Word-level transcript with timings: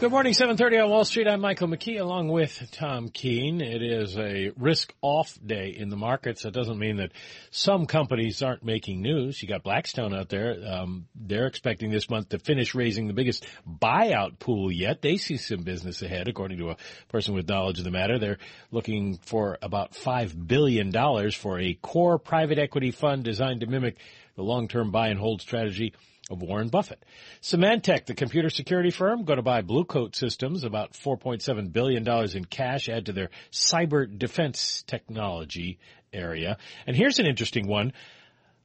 Good 0.00 0.10
morning, 0.10 0.34
730 0.34 0.78
on 0.78 0.90
Wall 0.90 1.04
Street. 1.04 1.28
I'm 1.28 1.40
Michael 1.40 1.68
McKee 1.68 2.00
along 2.00 2.26
with 2.26 2.68
Tom 2.72 3.10
Keene. 3.10 3.60
It 3.60 3.80
is 3.80 4.18
a 4.18 4.50
risk 4.58 4.92
off 5.00 5.38
day 5.46 5.68
in 5.68 5.88
the 5.88 5.96
markets. 5.96 6.42
That 6.42 6.52
doesn't 6.52 6.80
mean 6.80 6.96
that 6.96 7.12
some 7.52 7.86
companies 7.86 8.42
aren't 8.42 8.64
making 8.64 9.02
news. 9.02 9.40
You 9.40 9.48
got 9.48 9.62
Blackstone 9.62 10.12
out 10.12 10.28
there. 10.28 10.56
Um, 10.66 11.06
they're 11.14 11.46
expecting 11.46 11.92
this 11.92 12.10
month 12.10 12.30
to 12.30 12.40
finish 12.40 12.74
raising 12.74 13.06
the 13.06 13.14
biggest 13.14 13.46
buyout 13.66 14.40
pool 14.40 14.70
yet. 14.70 15.00
They 15.00 15.16
see 15.16 15.36
some 15.36 15.62
business 15.62 16.02
ahead, 16.02 16.26
according 16.26 16.58
to 16.58 16.70
a 16.70 16.76
person 17.08 17.32
with 17.32 17.48
knowledge 17.48 17.78
of 17.78 17.84
the 17.84 17.92
matter. 17.92 18.18
They're 18.18 18.38
looking 18.72 19.18
for 19.18 19.58
about 19.62 19.92
$5 19.92 20.48
billion 20.48 20.92
for 21.30 21.60
a 21.60 21.74
core 21.74 22.18
private 22.18 22.58
equity 22.58 22.90
fund 22.90 23.22
designed 23.22 23.60
to 23.60 23.66
mimic 23.66 23.96
the 24.34 24.42
long-term 24.42 24.90
buy 24.90 25.08
and 25.08 25.20
hold 25.20 25.40
strategy 25.40 25.94
of 26.30 26.42
Warren 26.42 26.68
Buffett. 26.68 27.04
Symantec, 27.42 28.06
the 28.06 28.14
computer 28.14 28.50
security 28.50 28.90
firm, 28.90 29.24
going 29.24 29.36
to 29.36 29.42
buy 29.42 29.62
Blue 29.62 29.84
Coat 29.84 30.16
Systems, 30.16 30.64
about 30.64 30.92
$4.7 30.92 31.72
billion 31.72 32.06
in 32.36 32.44
cash, 32.44 32.88
add 32.88 33.06
to 33.06 33.12
their 33.12 33.30
cyber 33.52 34.06
defense 34.18 34.82
technology 34.86 35.78
area. 36.12 36.56
And 36.86 36.96
here's 36.96 37.18
an 37.18 37.26
interesting 37.26 37.66
one. 37.66 37.92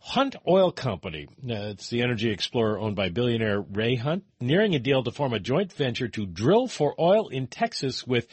Hunt 0.02 0.38
Oil 0.48 0.72
Company, 0.72 1.28
uh, 1.28 1.74
it's 1.74 1.90
the 1.90 2.02
energy 2.02 2.32
explorer 2.32 2.80
owned 2.80 2.96
by 2.96 3.10
billionaire 3.10 3.60
Ray 3.60 3.96
Hunt, 3.96 4.24
nearing 4.40 4.74
a 4.74 4.80
deal 4.80 5.04
to 5.04 5.12
form 5.12 5.34
a 5.34 5.40
joint 5.40 5.74
venture 5.74 6.08
to 6.08 6.26
drill 6.26 6.68
for 6.68 6.96
oil 6.98 7.28
in 7.28 7.48
Texas 7.48 8.08
with 8.08 8.26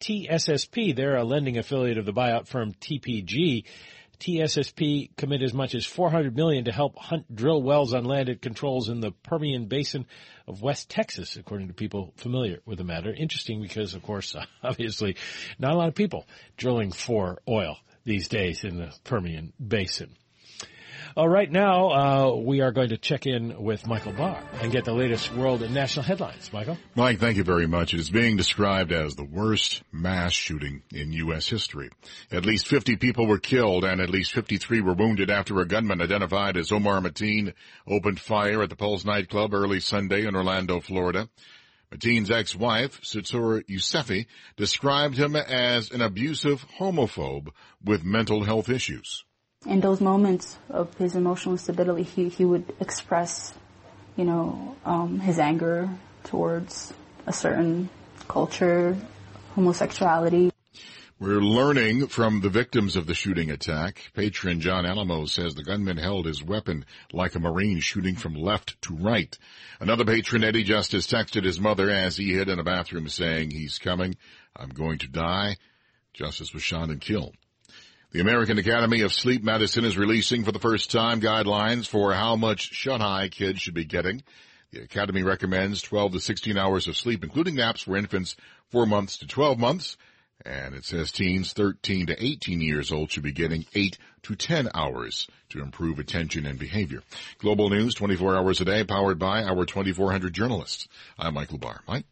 TSSP. 0.00 0.94
They're 0.94 1.16
a 1.16 1.24
lending 1.24 1.56
affiliate 1.56 1.96
of 1.96 2.04
the 2.04 2.12
buyout 2.12 2.46
firm 2.46 2.74
TPG. 2.74 3.64
TSSP 4.24 5.14
commit 5.18 5.42
as 5.42 5.52
much 5.52 5.74
as 5.74 5.84
400 5.84 6.34
million 6.34 6.64
to 6.64 6.72
help 6.72 6.98
hunt 6.98 7.36
drill 7.36 7.62
wells 7.62 7.92
on 7.92 8.06
land 8.06 8.30
it 8.30 8.40
controls 8.40 8.88
in 8.88 9.00
the 9.00 9.10
Permian 9.10 9.66
Basin 9.66 10.06
of 10.48 10.62
West 10.62 10.88
Texas, 10.88 11.36
according 11.36 11.68
to 11.68 11.74
people 11.74 12.14
familiar 12.16 12.60
with 12.64 12.78
the 12.78 12.84
matter. 12.84 13.12
Interesting 13.12 13.60
because, 13.60 13.92
of 13.92 14.02
course, 14.02 14.34
obviously, 14.62 15.16
not 15.58 15.74
a 15.74 15.76
lot 15.76 15.88
of 15.88 15.94
people 15.94 16.26
drilling 16.56 16.90
for 16.90 17.42
oil 17.46 17.76
these 18.04 18.28
days 18.28 18.64
in 18.64 18.78
the 18.78 18.94
Permian 19.04 19.52
Basin. 19.60 20.16
All 21.16 21.28
right, 21.28 21.48
now 21.48 21.90
uh, 21.90 22.34
we 22.34 22.60
are 22.60 22.72
going 22.72 22.88
to 22.88 22.98
check 22.98 23.24
in 23.24 23.62
with 23.62 23.86
Michael 23.86 24.14
Barr 24.14 24.42
and 24.60 24.72
get 24.72 24.84
the 24.84 24.92
latest 24.92 25.32
world 25.32 25.62
and 25.62 25.72
national 25.72 26.02
headlines. 26.02 26.52
Michael, 26.52 26.76
Mike, 26.96 27.20
thank 27.20 27.36
you 27.36 27.44
very 27.44 27.68
much. 27.68 27.94
It 27.94 28.00
is 28.00 28.10
being 28.10 28.36
described 28.36 28.90
as 28.90 29.14
the 29.14 29.22
worst 29.22 29.84
mass 29.92 30.32
shooting 30.32 30.82
in 30.92 31.12
U.S. 31.12 31.48
history. 31.48 31.88
At 32.32 32.44
least 32.44 32.66
50 32.66 32.96
people 32.96 33.28
were 33.28 33.38
killed 33.38 33.84
and 33.84 34.00
at 34.00 34.10
least 34.10 34.32
53 34.32 34.80
were 34.80 34.94
wounded 34.94 35.30
after 35.30 35.60
a 35.60 35.68
gunman 35.68 36.02
identified 36.02 36.56
as 36.56 36.72
Omar 36.72 37.00
Mateen 37.00 37.54
opened 37.86 38.18
fire 38.18 38.64
at 38.64 38.68
the 38.68 38.74
Pulse 38.74 39.04
nightclub 39.04 39.54
early 39.54 39.78
Sunday 39.78 40.26
in 40.26 40.34
Orlando, 40.34 40.80
Florida. 40.80 41.28
Mateen's 41.92 42.32
ex-wife, 42.32 43.00
Sitora 43.02 43.62
Yusufiy, 43.66 44.26
described 44.56 45.16
him 45.16 45.36
as 45.36 45.92
an 45.92 46.00
abusive 46.00 46.66
homophobe 46.80 47.50
with 47.84 48.02
mental 48.02 48.42
health 48.42 48.68
issues 48.68 49.24
in 49.66 49.80
those 49.80 50.00
moments 50.00 50.56
of 50.68 50.94
his 50.96 51.16
emotional 51.16 51.54
instability, 51.54 52.02
he, 52.02 52.28
he 52.28 52.44
would 52.44 52.74
express, 52.80 53.54
you 54.16 54.24
know, 54.24 54.76
um, 54.84 55.20
his 55.20 55.38
anger 55.38 55.88
towards 56.24 56.92
a 57.26 57.32
certain 57.32 57.88
culture, 58.28 58.96
homosexuality. 59.54 60.50
We're 61.20 61.40
learning 61.40 62.08
from 62.08 62.40
the 62.40 62.48
victims 62.48 62.96
of 62.96 63.06
the 63.06 63.14
shooting 63.14 63.50
attack. 63.50 64.10
Patron 64.14 64.60
John 64.60 64.84
Alamo 64.84 65.26
says 65.26 65.54
the 65.54 65.62
gunman 65.62 65.96
held 65.96 66.26
his 66.26 66.42
weapon 66.42 66.84
like 67.12 67.36
a 67.36 67.40
Marine 67.40 67.80
shooting 67.80 68.16
from 68.16 68.34
left 68.34 68.82
to 68.82 68.96
right. 68.96 69.38
Another 69.80 70.04
patron, 70.04 70.42
Eddie 70.42 70.64
Justice, 70.64 71.06
texted 71.06 71.44
his 71.44 71.60
mother 71.60 71.88
as 71.88 72.16
he 72.16 72.34
hid 72.34 72.48
in 72.48 72.58
a 72.58 72.64
bathroom 72.64 73.08
saying, 73.08 73.52
he's 73.52 73.78
coming. 73.78 74.16
I'm 74.56 74.70
going 74.70 74.98
to 74.98 75.08
die. 75.08 75.56
Justice 76.12 76.52
was 76.52 76.62
shot 76.62 76.90
and 76.90 77.00
killed. 77.00 77.36
The 78.14 78.20
American 78.20 78.58
Academy 78.58 79.00
of 79.00 79.12
Sleep 79.12 79.42
Medicine 79.42 79.84
is 79.84 79.98
releasing 79.98 80.44
for 80.44 80.52
the 80.52 80.60
first 80.60 80.92
time 80.92 81.20
guidelines 81.20 81.88
for 81.88 82.14
how 82.14 82.36
much 82.36 82.72
shut-eye 82.72 83.28
kids 83.28 83.60
should 83.60 83.74
be 83.74 83.84
getting. 83.84 84.22
The 84.70 84.82
Academy 84.82 85.24
recommends 85.24 85.82
12 85.82 86.12
to 86.12 86.20
16 86.20 86.56
hours 86.56 86.86
of 86.86 86.96
sleep, 86.96 87.24
including 87.24 87.56
naps 87.56 87.80
for 87.82 87.96
infants 87.96 88.36
4 88.70 88.86
months 88.86 89.18
to 89.18 89.26
12 89.26 89.58
months. 89.58 89.96
And 90.46 90.76
it 90.76 90.84
says 90.84 91.10
teens 91.10 91.54
13 91.54 92.06
to 92.06 92.24
18 92.24 92.60
years 92.60 92.92
old 92.92 93.10
should 93.10 93.24
be 93.24 93.32
getting 93.32 93.66
8 93.74 93.98
to 94.22 94.36
10 94.36 94.68
hours 94.72 95.26
to 95.48 95.60
improve 95.60 95.98
attention 95.98 96.46
and 96.46 96.56
behavior. 96.56 97.02
Global 97.38 97.68
News 97.68 97.96
24 97.96 98.36
hours 98.36 98.60
a 98.60 98.64
day 98.64 98.84
powered 98.84 99.18
by 99.18 99.42
our 99.42 99.66
2400 99.66 100.32
journalists. 100.32 100.86
I'm 101.18 101.34
Michael 101.34 101.58
Barr. 101.58 101.80
Mike? 101.88 102.06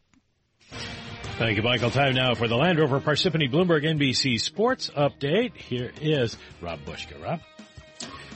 Thank 1.38 1.56
you, 1.56 1.62
Michael. 1.62 1.90
Time 1.90 2.14
now 2.14 2.34
for 2.34 2.46
the 2.46 2.56
Land 2.56 2.78
Rover 2.78 3.00
Parsippany 3.00 3.50
Bloomberg 3.50 3.84
NBC 3.84 4.40
Sports 4.40 4.90
Update. 4.90 5.56
Here 5.56 5.90
is 6.00 6.36
Rob 6.60 6.78
Bushka. 6.84 7.20
Rob? 7.22 7.40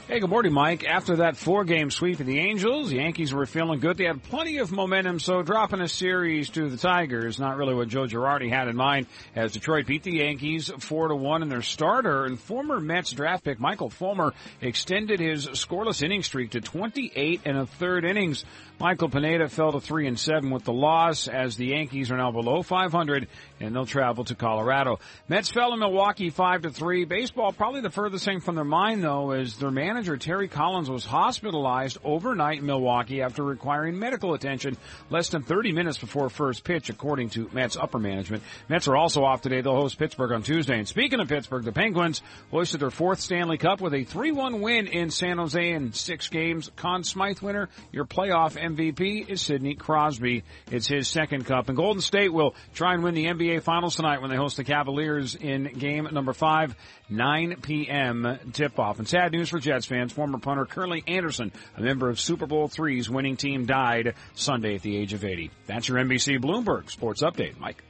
Hey, 0.07 0.21
good 0.21 0.29
morning, 0.29 0.53
Mike. 0.53 0.85
After 0.85 1.17
that 1.17 1.35
four-game 1.35 1.91
sweep 1.91 2.21
of 2.21 2.25
the 2.25 2.39
Angels, 2.39 2.89
the 2.89 2.95
Yankees 2.95 3.33
were 3.33 3.45
feeling 3.45 3.81
good. 3.81 3.97
They 3.97 4.05
had 4.05 4.23
plenty 4.23 4.59
of 4.59 4.71
momentum, 4.71 5.19
so 5.19 5.41
dropping 5.41 5.81
a 5.81 5.87
series 5.89 6.49
to 6.51 6.69
the 6.69 6.77
Tigers, 6.77 7.39
not 7.39 7.57
really 7.57 7.75
what 7.75 7.89
Joe 7.89 8.05
Girardi 8.05 8.49
had 8.49 8.69
in 8.69 8.77
mind, 8.77 9.07
as 9.35 9.51
Detroit 9.51 9.85
beat 9.85 10.03
the 10.03 10.19
Yankees 10.19 10.71
4 10.79 11.09
to 11.09 11.15
1, 11.15 11.41
and 11.41 11.51
their 11.51 11.61
starter 11.61 12.23
and 12.23 12.39
former 12.39 12.79
Mets 12.79 13.11
draft 13.11 13.43
pick 13.43 13.59
Michael 13.59 13.89
Fulmer 13.89 14.33
extended 14.61 15.19
his 15.19 15.45
scoreless 15.47 16.01
inning 16.01 16.23
streak 16.23 16.51
to 16.51 16.61
28 16.61 17.41
and 17.43 17.57
a 17.57 17.65
third 17.65 18.05
innings. 18.05 18.45
Michael 18.79 19.09
Pineda 19.09 19.49
fell 19.49 19.71
to 19.71 19.79
3 19.79 20.05
and 20.05 20.19
7 20.19 20.51
with 20.51 20.63
the 20.63 20.71
loss 20.71 21.27
as 21.27 21.57
the 21.57 21.65
Yankees 21.65 22.11
are 22.11 22.17
now 22.17 22.31
below 22.31 22.61
500 22.61 23.27
and 23.59 23.75
they'll 23.75 23.87
travel 23.87 24.23
to 24.25 24.35
Colorado. 24.35 24.99
Mets 25.27 25.49
fell 25.49 25.73
in 25.73 25.79
Milwaukee 25.79 26.29
5 26.29 26.61
to 26.61 26.69
3. 26.69 27.05
Baseball 27.05 27.51
probably 27.51 27.81
the 27.81 27.89
furthest 27.89 28.23
thing 28.23 28.39
from 28.39 28.53
their 28.53 28.63
mind 28.63 29.03
though 29.03 29.31
is 29.31 29.57
their 29.57 29.71
manager 29.71 30.15
Terry 30.15 30.47
Collins 30.47 30.91
was 30.91 31.05
hospitalized 31.05 31.97
overnight 32.03 32.59
in 32.59 32.67
Milwaukee 32.67 33.23
after 33.23 33.43
requiring 33.43 33.97
medical 33.97 34.35
attention 34.35 34.77
less 35.09 35.29
than 35.29 35.41
30 35.41 35.71
minutes 35.71 35.97
before 35.97 36.29
first 36.29 36.63
pitch 36.63 36.91
according 36.91 37.31
to 37.31 37.49
Mets 37.53 37.77
upper 37.77 37.97
management. 37.97 38.43
Mets 38.69 38.87
are 38.87 38.95
also 38.95 39.23
off 39.23 39.41
today. 39.41 39.61
They'll 39.61 39.73
host 39.73 39.97
Pittsburgh 39.97 40.33
on 40.33 40.43
Tuesday. 40.43 40.77
And 40.77 40.87
speaking 40.87 41.19
of 41.19 41.29
Pittsburgh, 41.29 41.63
the 41.63 41.71
Penguins 41.71 42.21
hoisted 42.51 42.81
their 42.81 42.91
fourth 42.91 43.21
Stanley 43.21 43.57
Cup 43.57 43.81
with 43.81 43.95
a 43.95 44.05
3-1 44.05 44.59
win 44.61 44.85
in 44.85 45.09
San 45.09 45.39
Jose 45.39 45.71
in 45.71 45.93
six 45.93 46.27
games. 46.27 46.69
Conn 46.75 47.03
Smythe 47.03 47.39
winner, 47.39 47.69
your 47.91 48.05
playoff 48.05 48.66
MVP 48.75 49.29
is 49.29 49.41
Sidney 49.41 49.75
Crosby. 49.75 50.43
It's 50.71 50.87
his 50.87 51.07
second 51.07 51.45
cup. 51.45 51.69
And 51.69 51.77
Golden 51.77 52.01
State 52.01 52.33
will 52.33 52.55
try 52.73 52.93
and 52.93 53.03
win 53.03 53.13
the 53.13 53.25
NBA 53.25 53.63
Finals 53.63 53.95
tonight 53.95 54.21
when 54.21 54.29
they 54.29 54.35
host 54.35 54.57
the 54.57 54.63
Cavaliers 54.63 55.35
in 55.35 55.65
game 55.65 56.07
number 56.11 56.33
five, 56.33 56.75
9 57.09 57.57
p.m. 57.61 58.39
tip-off. 58.53 58.99
And 58.99 59.07
sad 59.07 59.31
news 59.31 59.49
for 59.49 59.59
Jets 59.59 59.85
fans. 59.85 60.13
Former 60.13 60.39
punter 60.39 60.65
Curly 60.65 61.03
Anderson, 61.07 61.51
a 61.75 61.81
member 61.81 62.09
of 62.09 62.19
Super 62.19 62.45
Bowl 62.45 62.69
III's 62.77 63.09
winning 63.09 63.37
team, 63.37 63.65
died 63.65 64.15
Sunday 64.35 64.75
at 64.75 64.81
the 64.81 64.97
age 64.97 65.13
of 65.13 65.23
80. 65.23 65.51
That's 65.65 65.87
your 65.87 65.97
NBC 65.97 66.39
Bloomberg 66.39 66.89
Sports 66.89 67.23
Update, 67.23 67.57
Mike. 67.59 67.83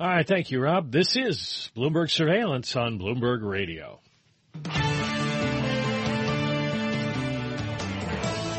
All 0.00 0.06
right, 0.06 0.26
thank 0.26 0.50
you, 0.50 0.60
Rob. 0.60 0.92
This 0.92 1.16
is 1.16 1.70
Bloomberg 1.76 2.10
Surveillance 2.10 2.76
on 2.76 2.98
Bloomberg 2.98 3.42
Radio. 3.42 4.00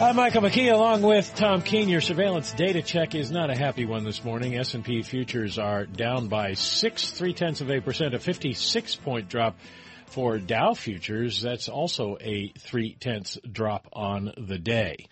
I'm 0.01 0.16
Michael 0.16 0.44
McKee 0.44 0.72
along 0.72 1.01
with 1.01 1.36
Tom 1.36 1.62
Keene. 1.62 1.90
Your 1.90 2.00
surveillance 2.00 2.54
data 2.54 2.81
check 2.81 3.16
is 3.16 3.31
not 3.31 3.50
a 3.50 3.57
happy 3.57 3.84
one 3.84 4.06
this 4.06 4.24
morning. 4.24 4.56
S&P 4.56 5.01
futures 5.01 5.60
are 5.60 5.86
down 5.86 6.30
by 6.30 6.54
six, 6.54 7.12
three 7.12 7.34
tenths 7.34 7.60
of 7.60 7.69
a 7.69 7.81
percent, 7.81 8.13
a 8.13 8.19
56 8.19 8.96
point 8.96 9.28
drop 9.28 9.57
for 10.06 10.40
Dow 10.40 10.74
futures. 10.74 11.42
That's 11.42 11.68
also 11.68 12.18
a 12.22 12.54
three 12.57 12.96
tenths 12.98 13.38
drop 13.51 13.90
on 13.92 14.31
the 14.38 14.57
day. 14.57 15.10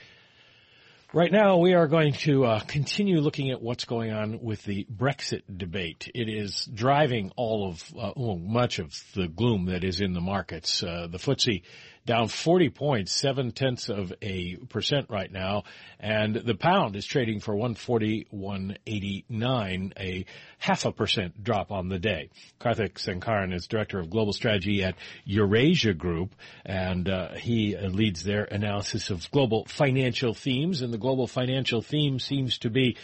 Right 1.14 1.32
now, 1.32 1.58
we 1.58 1.74
are 1.74 1.88
going 1.88 2.14
to 2.14 2.46
uh, 2.46 2.60
continue 2.62 3.20
looking 3.20 3.52
at 3.52 3.62
what's 3.62 3.86
going 3.86 4.12
on 4.12 4.42
with 4.42 4.64
the 4.64 4.86
Brexit 4.86 5.42
debate. 5.58 6.10
It 6.16 6.30
is 6.30 6.66
driving 6.66 7.32
all 7.36 7.68
of, 7.68 7.84
uh, 7.98 8.12
well, 8.16 8.38
much 8.38 8.80
of 8.80 8.94
the 9.16 9.28
gloom 9.28 9.66
that 9.66 9.84
is 9.84 10.00
in 10.00 10.14
the 10.14 10.22
markets. 10.22 10.82
Uh, 10.82 11.08
the 11.10 11.18
FTSE 11.18 11.64
down 12.08 12.30
40 12.30 12.70
points, 12.70 13.12
seven 13.12 13.52
tenths 13.52 13.90
of 13.90 14.12
a 14.24 14.56
percent 14.70 15.08
right 15.10 15.32
now. 15.32 15.66
And 16.00 16.36
the 16.36 16.56
pound 16.56 16.96
is 16.96 17.06
trading 17.06 17.42
for 17.42 17.54
140, 17.54 18.28
189, 18.32 19.94
a 20.00 20.26
half 20.58 20.86
a 20.86 20.92
percent 20.92 21.44
drop 21.44 21.72
on 21.72 21.90
the 21.90 22.00
day. 22.00 22.30
Karthik 22.60 22.94
Sankaran 22.94 23.54
is 23.54 23.68
director 23.68 24.00
of 24.00 24.10
global 24.10 24.34
strategy 24.34 24.84
at 24.84 24.96
Eurasia 25.26 25.94
Group, 25.94 26.34
and 26.66 27.10
uh, 27.10 27.34
he 27.34 27.78
leads 27.78 28.24
their 28.24 28.46
analysis 28.46 29.10
of 29.12 29.30
global 29.30 29.66
financial 29.66 30.34
themes. 30.34 30.82
And 30.82 30.94
the 30.94 30.98
global 30.98 31.28
financial 31.28 31.82
theme 31.82 32.20
seems 32.20 32.58
to 32.60 32.70
be 32.70 32.98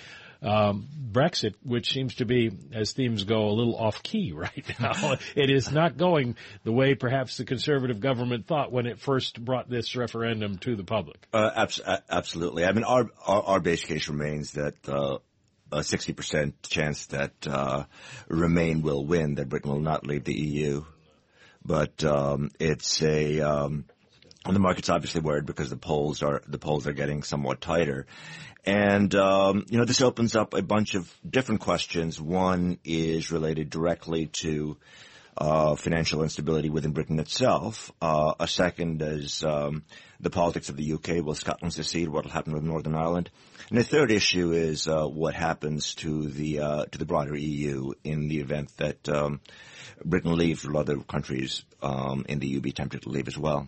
um, 0.43 0.87
Brexit, 1.11 1.53
which 1.63 1.93
seems 1.93 2.15
to 2.15 2.25
be, 2.25 2.51
as 2.73 2.91
themes 2.91 3.23
go, 3.23 3.47
a 3.47 3.53
little 3.53 3.75
off 3.75 4.03
key 4.03 4.31
right 4.35 4.79
now. 4.79 5.15
it 5.35 5.49
is 5.49 5.71
not 5.71 5.97
going 5.97 6.35
the 6.63 6.71
way 6.71 6.95
perhaps 6.95 7.37
the 7.37 7.45
conservative 7.45 7.99
government 7.99 8.47
thought 8.47 8.71
when 8.71 8.85
it 8.85 8.99
first 8.99 9.43
brought 9.43 9.69
this 9.69 9.95
referendum 9.95 10.57
to 10.59 10.75
the 10.75 10.83
public. 10.83 11.27
Uh, 11.31 11.49
abs- 11.55 11.81
absolutely. 12.09 12.65
I 12.65 12.71
mean, 12.71 12.83
our, 12.83 13.09
our, 13.25 13.43
our 13.43 13.59
base 13.59 13.83
case 13.85 14.09
remains 14.09 14.51
that 14.51 14.75
uh, 14.87 15.19
a 15.71 15.79
60% 15.79 16.53
chance 16.63 17.05
that 17.07 17.33
uh, 17.47 17.85
Remain 18.27 18.81
will 18.81 19.05
win, 19.05 19.35
that 19.35 19.49
Britain 19.49 19.71
will 19.71 19.79
not 19.79 20.05
leave 20.05 20.23
the 20.23 20.33
EU. 20.33 20.83
But 21.65 22.03
um, 22.03 22.51
it's 22.59 23.01
a 23.01 23.39
um, 23.39 23.85
the 24.45 24.59
market's 24.59 24.89
obviously 24.89 25.21
worried 25.21 25.45
because 25.45 25.69
the 25.69 25.77
polls 25.77 26.21
are 26.21 26.41
the 26.47 26.57
polls 26.57 26.85
are 26.87 26.93
getting 26.93 27.23
somewhat 27.23 27.61
tighter, 27.61 28.05
and, 28.65 29.13
um, 29.15 29.65
you 29.69 29.77
know, 29.77 29.85
this 29.85 30.01
opens 30.01 30.35
up 30.35 30.53
a 30.53 30.61
bunch 30.61 30.95
of 30.95 31.13
different 31.29 31.61
questions. 31.61 32.19
One 32.19 32.77
is 32.85 33.31
related 33.31 33.69
directly 33.69 34.27
to 34.41 34.77
uh, 35.35 35.75
financial 35.75 36.23
instability 36.23 36.69
within 36.69 36.91
Britain 36.91 37.19
itself. 37.19 37.91
Uh, 38.01 38.35
a 38.39 38.47
second 38.47 39.01
is 39.01 39.43
um, 39.43 39.83
the 40.21 40.29
politics 40.29 40.69
of 40.69 40.77
the 40.77 40.93
UK. 40.93 41.25
Will 41.25 41.35
Scotland 41.35 41.73
secede? 41.73 42.07
What 42.07 42.23
will 42.23 42.31
happen 42.31 42.53
with 42.53 42.63
Northern 42.63 42.95
Ireland? 42.95 43.29
And 43.69 43.79
the 43.79 43.83
third 43.83 44.11
issue 44.11 44.53
is 44.53 44.87
uh, 44.87 45.07
what 45.07 45.33
happens 45.33 45.95
to 45.95 46.29
the 46.29 46.59
uh, 46.59 46.85
to 46.85 46.97
the 46.97 47.05
broader 47.05 47.35
EU 47.35 47.93
in 48.03 48.27
the 48.27 48.39
event 48.39 48.71
that 48.77 49.09
um, 49.09 49.41
Britain 50.03 50.35
leaves, 50.35 50.65
lot 50.65 50.89
of 50.89 51.07
countries 51.07 51.63
um, 51.81 52.25
in 52.27 52.39
the 52.39 52.47
EU 52.47 52.61
be 52.61 52.71
tempted 52.71 53.03
to 53.03 53.09
leave 53.09 53.27
as 53.27 53.37
well. 53.37 53.67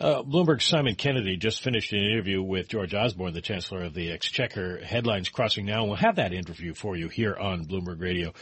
Uh, 0.00 0.22
Bloomberg's 0.22 0.64
Simon 0.64 0.94
Kennedy 0.94 1.36
just 1.36 1.62
finished 1.62 1.92
an 1.92 1.98
interview 1.98 2.42
with 2.42 2.68
George 2.68 2.94
Osborne, 2.94 3.32
the 3.32 3.40
Chancellor 3.40 3.84
of 3.84 3.94
the 3.94 4.10
Exchequer. 4.10 4.78
Headlines 4.84 5.28
crossing 5.28 5.66
now. 5.66 5.84
We'll 5.84 5.96
have 5.96 6.16
that 6.16 6.32
interview 6.32 6.74
for 6.74 6.96
you 6.96 7.08
here 7.08 7.34
on 7.34 7.66
Bloomberg 7.66 8.00
Radio 8.00 8.32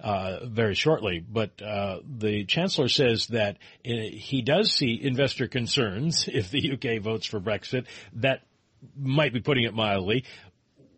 uh, 0.00 0.46
very 0.46 0.74
shortly. 0.74 1.20
But 1.20 1.60
uh, 1.62 2.00
the 2.04 2.44
Chancellor 2.44 2.88
says 2.88 3.26
that 3.28 3.58
uh, 3.86 3.90
he 4.12 4.42
does 4.42 4.72
see 4.72 4.98
investor 5.00 5.48
concerns 5.48 6.28
if 6.32 6.50
the 6.50 6.72
UK 6.72 7.02
votes 7.02 7.26
for 7.26 7.40
Brexit. 7.40 7.86
That 8.14 8.42
might 8.96 9.32
be 9.32 9.40
putting 9.40 9.64
it 9.64 9.74
mildly. 9.74 10.24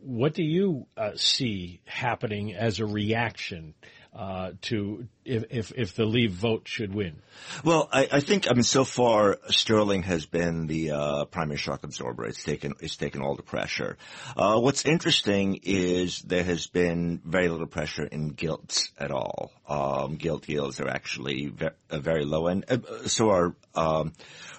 What 0.01 0.35
do 0.35 0.43
you 0.43 0.87
uh, 0.97 1.13
see 1.17 1.81
happening 1.87 2.55
as 2.55 2.79
a 2.79 2.87
reaction 2.87 3.75
uh, 4.15 4.53
to 4.63 5.09
if, 5.25 5.45
if, 5.51 5.73
if 5.77 5.95
the 5.95 6.05
leave 6.05 6.33
vote 6.33 6.69
should 6.69 6.95
win? 6.95 7.17
Well, 7.65 7.89
I, 7.93 8.09
I 8.13 8.21
think 8.21 8.49
I 8.49 8.55
mean 8.55 8.63
so 8.63 8.85
far 8.85 9.39
Sterling 9.49 10.05
has 10.05 10.25
been 10.27 10.67
the 10.67 10.93
uh, 10.93 11.25
primary 11.25 11.57
shock 11.57 11.83
absorber. 11.83 12.25
It's 12.27 12.45
taken 12.45 12.75
it's 12.81 12.97
taken 12.97 13.23
all 13.23 13.35
the 13.35 13.43
pressure. 13.43 13.97
Uh, 14.37 14.61
what's 14.61 14.85
interesting 14.85 15.61
is 15.65 16.21
there 16.23 16.45
has 16.45 16.67
been 16.69 17.21
very 17.25 17.49
little 17.49 17.67
pressure 17.67 18.05
in 18.05 18.29
gilts 18.29 18.93
at 18.99 19.11
all. 19.11 19.51
Um, 19.69 20.17
gilt 20.17 20.49
yields 20.49 20.81
are 20.81 20.89
actually 20.89 21.47
very, 21.47 21.73
uh, 21.91 21.99
very 21.99 22.25
low, 22.25 22.47
and 22.47 22.65
uh, 22.69 23.09
so 23.09 23.31
are 23.31 23.57
um, 23.75 24.13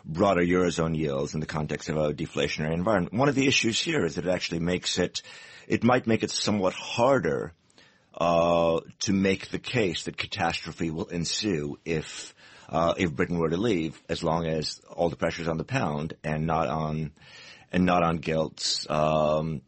broader 0.03 0.41
eurozone 0.41 0.97
yields 0.97 1.33
in 1.33 1.39
the 1.39 1.45
context 1.45 1.87
of 1.89 1.97
a 1.97 2.13
deflationary 2.13 2.73
environment. 2.73 3.13
One 3.13 3.29
of 3.29 3.35
the 3.35 3.47
issues 3.47 3.79
here 3.79 4.03
is 4.03 4.15
that 4.15 4.25
it 4.25 4.31
actually 4.31 4.59
makes 4.59 4.99
it 4.99 5.21
it 5.67 5.83
might 5.83 6.07
make 6.07 6.23
it 6.23 6.31
somewhat 6.31 6.73
harder 6.73 7.53
uh, 8.17 8.79
to 9.01 9.13
make 9.13 9.49
the 9.49 9.59
case 9.59 10.03
that 10.05 10.17
catastrophe 10.17 10.89
will 10.89 11.07
ensue 11.07 11.77
if 11.85 12.33
uh, 12.69 12.93
if 12.97 13.13
Britain 13.13 13.37
were 13.37 13.49
to 13.49 13.57
leave, 13.57 14.01
as 14.09 14.23
long 14.23 14.47
as 14.47 14.81
all 14.89 15.09
the 15.09 15.15
pressure 15.15 15.43
is 15.43 15.47
on 15.47 15.57
the 15.57 15.63
pound 15.63 16.15
and 16.23 16.47
not 16.47 16.67
on 16.67 17.11
and 17.71 17.85
not 17.85 18.03
on 18.03 18.17
gilts, 18.17 18.89
um, 18.89 19.61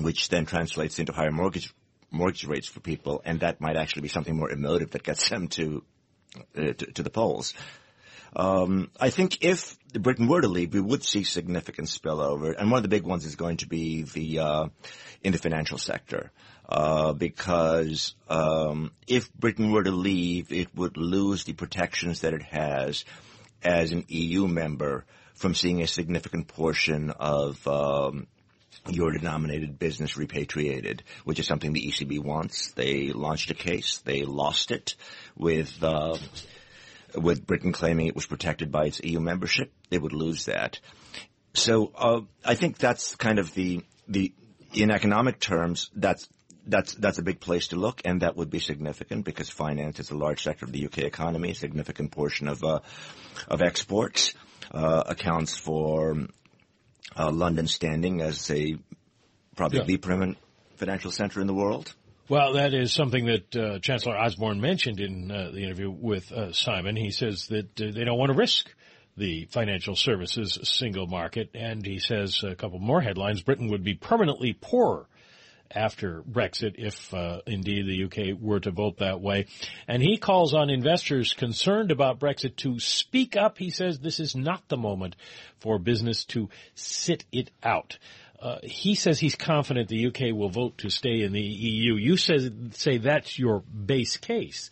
which 0.00 0.28
then 0.28 0.46
translates 0.46 0.98
into 0.98 1.12
higher 1.12 1.30
mortgage 1.30 1.72
mortgage 2.10 2.44
rates 2.44 2.68
for 2.68 2.80
people, 2.80 3.22
and 3.24 3.40
that 3.40 3.60
might 3.60 3.76
actually 3.76 4.02
be 4.02 4.08
something 4.08 4.36
more 4.36 4.50
emotive 4.50 4.90
that 4.92 5.02
gets 5.02 5.28
them 5.28 5.48
to 5.48 5.84
uh, 6.56 6.72
to, 6.72 6.92
to, 6.92 7.02
the 7.02 7.10
polls. 7.10 7.54
Um, 8.34 8.90
I 8.98 9.10
think 9.10 9.44
if 9.44 9.76
Britain 9.92 10.26
were 10.26 10.40
to 10.40 10.48
leave, 10.48 10.72
we 10.72 10.80
would 10.80 11.04
see 11.04 11.24
significant 11.24 11.88
spillover, 11.88 12.54
and 12.58 12.70
one 12.70 12.78
of 12.78 12.82
the 12.82 12.88
big 12.88 13.04
ones 13.04 13.26
is 13.26 13.36
going 13.36 13.58
to 13.58 13.68
be 13.68 14.02
the 14.02 14.38
uh, 14.38 14.66
in 15.22 15.32
the 15.32 15.38
financial 15.38 15.78
sector. 15.78 16.32
Uh, 16.68 17.12
because 17.12 18.14
um, 18.28 18.92
if 19.06 19.32
Britain 19.34 19.72
were 19.72 19.82
to 19.82 19.90
leave, 19.90 20.52
it 20.52 20.74
would 20.74 20.96
lose 20.96 21.44
the 21.44 21.52
protections 21.52 22.20
that 22.20 22.32
it 22.32 22.42
has 22.42 23.04
as 23.62 23.92
an 23.92 24.04
EU 24.08 24.46
member 24.46 25.04
from 25.34 25.54
seeing 25.54 25.82
a 25.82 25.86
significant 25.86 26.48
portion 26.48 27.10
of 27.10 27.66
um, 27.66 28.26
euro-denominated 28.88 29.78
business 29.78 30.16
repatriated, 30.16 31.02
which 31.24 31.38
is 31.38 31.46
something 31.46 31.72
the 31.72 31.86
ECB 31.86 32.22
wants. 32.22 32.72
They 32.72 33.08
launched 33.08 33.50
a 33.50 33.54
case. 33.54 33.98
They 33.98 34.22
lost 34.22 34.70
it 34.70 34.96
with 35.36 35.82
uh, 35.82 36.16
with 37.14 37.46
Britain 37.46 37.72
claiming 37.72 38.06
it 38.06 38.14
was 38.14 38.26
protected 38.26 38.72
by 38.72 38.86
its 38.86 39.00
EU 39.02 39.20
membership. 39.20 39.72
They 39.90 39.98
would 39.98 40.12
lose 40.12 40.46
that. 40.46 40.80
So 41.54 41.92
uh, 41.94 42.20
I 42.44 42.54
think 42.54 42.78
that's 42.78 43.14
kind 43.16 43.38
of 43.38 43.52
the 43.54 43.82
the 44.08 44.32
in 44.72 44.90
economic 44.90 45.38
terms 45.38 45.90
that's 45.94 46.28
that's 46.66 46.94
that's 46.94 47.18
a 47.18 47.22
big 47.22 47.40
place 47.40 47.68
to 47.68 47.76
look, 47.76 48.02
and 48.04 48.22
that 48.22 48.36
would 48.36 48.50
be 48.50 48.60
significant 48.60 49.24
because 49.24 49.50
finance 49.50 49.98
is 50.00 50.10
a 50.10 50.16
large 50.16 50.42
sector 50.42 50.64
of 50.64 50.72
the 50.72 50.86
UK 50.86 50.98
economy, 50.98 51.50
a 51.50 51.54
significant 51.54 52.12
portion 52.12 52.48
of 52.48 52.62
uh, 52.62 52.80
of 53.48 53.62
exports, 53.62 54.34
uh, 54.70 55.02
accounts 55.06 55.56
for 55.56 56.16
uh, 57.16 57.30
London's 57.30 57.74
standing 57.74 58.20
as 58.20 58.50
a 58.50 58.76
probably 59.56 59.80
yeah. 59.80 59.84
the 59.84 59.96
preeminent 59.96 60.38
financial 60.76 61.10
center 61.10 61.40
in 61.40 61.46
the 61.46 61.54
world. 61.54 61.92
Well, 62.28 62.54
that 62.54 62.72
is 62.72 62.92
something 62.92 63.26
that 63.26 63.56
uh, 63.56 63.78
Chancellor 63.80 64.16
Osborne 64.16 64.60
mentioned 64.60 65.00
in 65.00 65.30
uh, 65.30 65.50
the 65.52 65.64
interview 65.64 65.90
with 65.90 66.30
uh, 66.32 66.52
Simon. 66.52 66.96
He 66.96 67.10
says 67.10 67.48
that 67.48 67.76
they 67.76 68.04
don't 68.04 68.18
want 68.18 68.32
to 68.32 68.38
risk 68.38 68.72
the 69.16 69.46
financial 69.50 69.94
services 69.96 70.58
single 70.62 71.06
market, 71.06 71.50
and 71.54 71.84
he 71.84 71.98
says 71.98 72.42
a 72.42 72.54
couple 72.54 72.78
more 72.78 73.00
headlines: 73.00 73.42
Britain 73.42 73.68
would 73.70 73.84
be 73.84 73.94
permanently 73.94 74.54
poorer 74.54 75.06
after 75.74 76.22
Brexit 76.22 76.74
if 76.78 77.12
uh, 77.14 77.40
indeed 77.46 77.86
the 77.86 78.04
UK 78.04 78.38
were 78.40 78.60
to 78.60 78.70
vote 78.70 78.98
that 78.98 79.20
way. 79.20 79.46
And 79.88 80.02
he 80.02 80.16
calls 80.16 80.54
on 80.54 80.70
investors 80.70 81.32
concerned 81.32 81.90
about 81.90 82.18
Brexit 82.18 82.56
to 82.56 82.78
speak 82.78 83.36
up. 83.36 83.58
He 83.58 83.70
says 83.70 83.98
this 83.98 84.20
is 84.20 84.34
not 84.34 84.68
the 84.68 84.76
moment 84.76 85.16
for 85.60 85.78
business 85.78 86.24
to 86.26 86.48
sit 86.74 87.24
it 87.32 87.50
out. 87.62 87.98
Uh, 88.40 88.58
he 88.64 88.96
says 88.96 89.20
he's 89.20 89.36
confident 89.36 89.88
the 89.88 90.06
UK 90.06 90.34
will 90.34 90.48
vote 90.48 90.78
to 90.78 90.90
stay 90.90 91.22
in 91.22 91.32
the 91.32 91.40
EU. 91.40 91.94
You 91.94 92.16
say, 92.16 92.50
say 92.72 92.98
that's 92.98 93.38
your 93.38 93.60
base 93.60 94.16
case. 94.16 94.70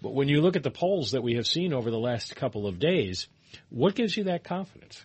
But 0.00 0.14
when 0.14 0.28
you 0.28 0.40
look 0.40 0.54
at 0.54 0.62
the 0.62 0.70
polls 0.70 1.10
that 1.10 1.22
we 1.22 1.34
have 1.34 1.46
seen 1.46 1.72
over 1.72 1.90
the 1.90 1.98
last 1.98 2.36
couple 2.36 2.68
of 2.68 2.78
days, 2.78 3.26
what 3.70 3.96
gives 3.96 4.16
you 4.16 4.24
that 4.24 4.44
confidence? 4.44 5.04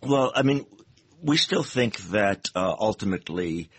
Well, 0.00 0.30
I 0.34 0.42
mean, 0.42 0.64
we 1.22 1.36
still 1.36 1.64
think 1.64 1.98
that 2.10 2.48
uh, 2.54 2.74
ultimately 2.78 3.70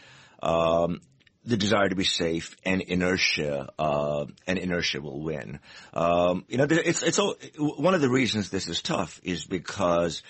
um, 0.42 1.02
the 1.46 1.58
desire 1.58 1.90
to 1.90 1.96
be 1.96 2.04
safe 2.04 2.56
and 2.64 2.82
inertia, 2.82 3.70
uh, 3.80 4.26
and 4.46 4.60
inertia 4.60 5.02
will 5.02 5.22
win. 5.22 5.60
Um, 5.94 6.46
you 6.48 6.58
know, 6.58 6.68
it's, 6.70 7.02
it's 7.02 7.18
all, 7.18 7.36
one 7.58 7.96
of 7.96 8.02
the 8.02 8.10
reasons 8.10 8.50
this 8.50 8.68
is 8.68 8.82
tough 8.82 9.20
is 9.24 9.46
because 9.46 10.22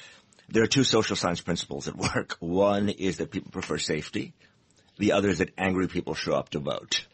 there 0.50 0.63
are 0.63 0.68
two 0.68 0.84
social 0.84 1.15
science 1.15 1.41
principles 1.41 1.88
at 1.88 1.96
work. 1.98 2.38
One 2.39 2.89
is 2.89 3.18
that 3.18 3.32
people 3.32 3.51
prefer 3.51 3.77
safety. 3.77 4.34
The 4.98 5.13
other 5.13 5.30
is 5.30 5.39
that 5.39 5.51
angry 5.58 5.88
people 5.88 6.15
show 6.15 6.34
up 6.34 6.50
to 6.50 6.60
vote. 6.60 7.06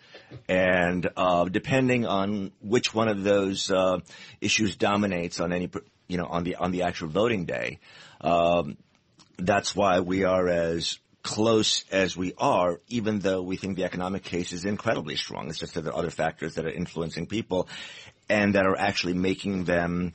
And, 0.50 1.08
uh, 1.16 1.46
depending 1.46 2.06
on 2.06 2.52
which 2.62 2.94
one 2.94 3.08
of 3.08 3.24
those, 3.24 3.72
uh, 3.72 4.00
issues 4.42 4.76
dominates 4.76 5.40
on 5.40 5.54
any, 5.54 5.70
you 6.08 6.18
know, 6.18 6.26
on 6.26 6.44
the, 6.44 6.56
on 6.56 6.72
the 6.72 6.84
actual 6.84 7.08
voting 7.08 7.46
day, 7.46 7.80
um, 8.22 8.78
that's 9.38 9.76
why 9.76 10.02
we 10.02 10.24
are 10.24 10.48
as 10.48 11.00
close 11.28 11.84
as 11.92 12.16
we 12.16 12.34
are, 12.38 12.80
even 12.88 13.20
though 13.20 13.42
we 13.42 13.58
think 13.58 13.76
the 13.76 13.84
economic 13.84 14.24
case 14.24 14.54
is 14.54 14.64
incredibly 14.64 15.18
strong. 15.18 15.50
It's 15.50 15.60
just 15.60 15.74
that 15.74 15.82
there 15.84 15.92
are 15.92 16.00
other 16.00 16.10
factors 16.10 16.56
that 16.56 16.66
are 16.66 16.72
influencing 16.72 17.26
people 17.26 17.68
and 18.30 18.56
that 18.56 18.66
are 18.66 18.78
actually 18.78 19.14
making 19.14 19.66
them 19.66 20.14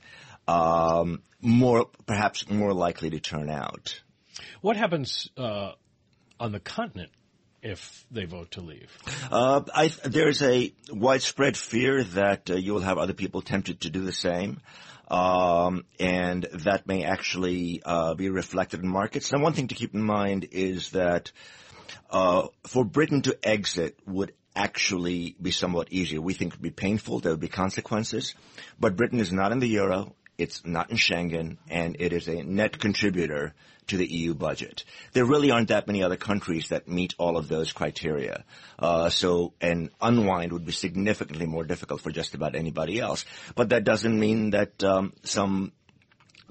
um, 0.48 1.22
more, 1.42 1.84
perhaps 2.06 2.48
more 2.48 2.72
likely 2.72 3.10
to 3.10 3.20
turn 3.20 3.50
out. 3.50 4.00
What 4.62 4.78
happens 4.78 5.28
uh, 5.36 5.72
on 6.40 6.52
the 6.52 6.60
continent 6.60 7.10
if 7.60 8.06
they 8.10 8.24
vote 8.24 8.52
to 8.52 8.62
leave? 8.62 8.90
Uh, 9.30 9.60
I, 9.74 9.88
there's 10.06 10.40
a 10.40 10.72
widespread 10.90 11.58
fear 11.58 12.04
that 12.04 12.48
uh, 12.48 12.54
you 12.54 12.72
will 12.72 12.80
have 12.80 12.96
other 12.96 13.12
people 13.12 13.42
tempted 13.42 13.82
to 13.82 13.90
do 13.90 14.00
the 14.00 14.14
same. 14.14 14.62
Um, 15.12 15.84
and 16.00 16.48
that 16.54 16.86
may 16.86 17.04
actually 17.04 17.82
uh, 17.84 18.14
be 18.14 18.30
reflected 18.30 18.80
in 18.80 18.88
markets. 18.88 19.30
Now, 19.30 19.42
one 19.42 19.52
thing 19.52 19.68
to 19.68 19.74
keep 19.74 19.94
in 19.94 20.02
mind 20.02 20.48
is 20.52 20.90
that 20.92 21.32
uh, 22.08 22.48
for 22.66 22.82
Britain 22.82 23.20
to 23.22 23.38
exit 23.42 23.98
would 24.06 24.32
actually 24.56 25.36
be 25.40 25.50
somewhat 25.50 25.92
easier. 25.92 26.20
We 26.20 26.32
think 26.32 26.54
it 26.54 26.56
would 26.56 26.62
be 26.62 26.70
painful. 26.70 27.20
There 27.20 27.32
would 27.32 27.40
be 27.40 27.48
consequences. 27.48 28.34
But 28.80 28.96
Britain 28.96 29.20
is 29.20 29.32
not 29.32 29.52
in 29.52 29.58
the 29.58 29.68
euro. 29.68 30.14
It's 30.38 30.64
not 30.64 30.90
in 30.90 30.96
Schengen, 30.96 31.58
and 31.68 31.96
it 32.00 32.12
is 32.12 32.28
a 32.28 32.42
net 32.42 32.78
contributor 32.78 33.54
to 33.88 33.96
the 33.96 34.06
EU 34.06 34.34
budget. 34.34 34.84
There 35.12 35.24
really 35.24 35.50
aren't 35.50 35.68
that 35.68 35.86
many 35.86 36.02
other 36.02 36.16
countries 36.16 36.68
that 36.68 36.88
meet 36.88 37.14
all 37.18 37.36
of 37.36 37.48
those 37.48 37.72
criteria. 37.72 38.44
Uh, 38.78 39.10
so 39.10 39.52
an 39.60 39.90
unwind 40.00 40.52
would 40.52 40.64
be 40.64 40.72
significantly 40.72 41.46
more 41.46 41.64
difficult 41.64 42.00
for 42.00 42.10
just 42.10 42.34
about 42.34 42.54
anybody 42.54 43.00
else. 43.00 43.24
But 43.54 43.70
that 43.70 43.84
doesn't 43.84 44.18
mean 44.18 44.50
that 44.50 44.82
um, 44.82 45.12
some 45.24 45.72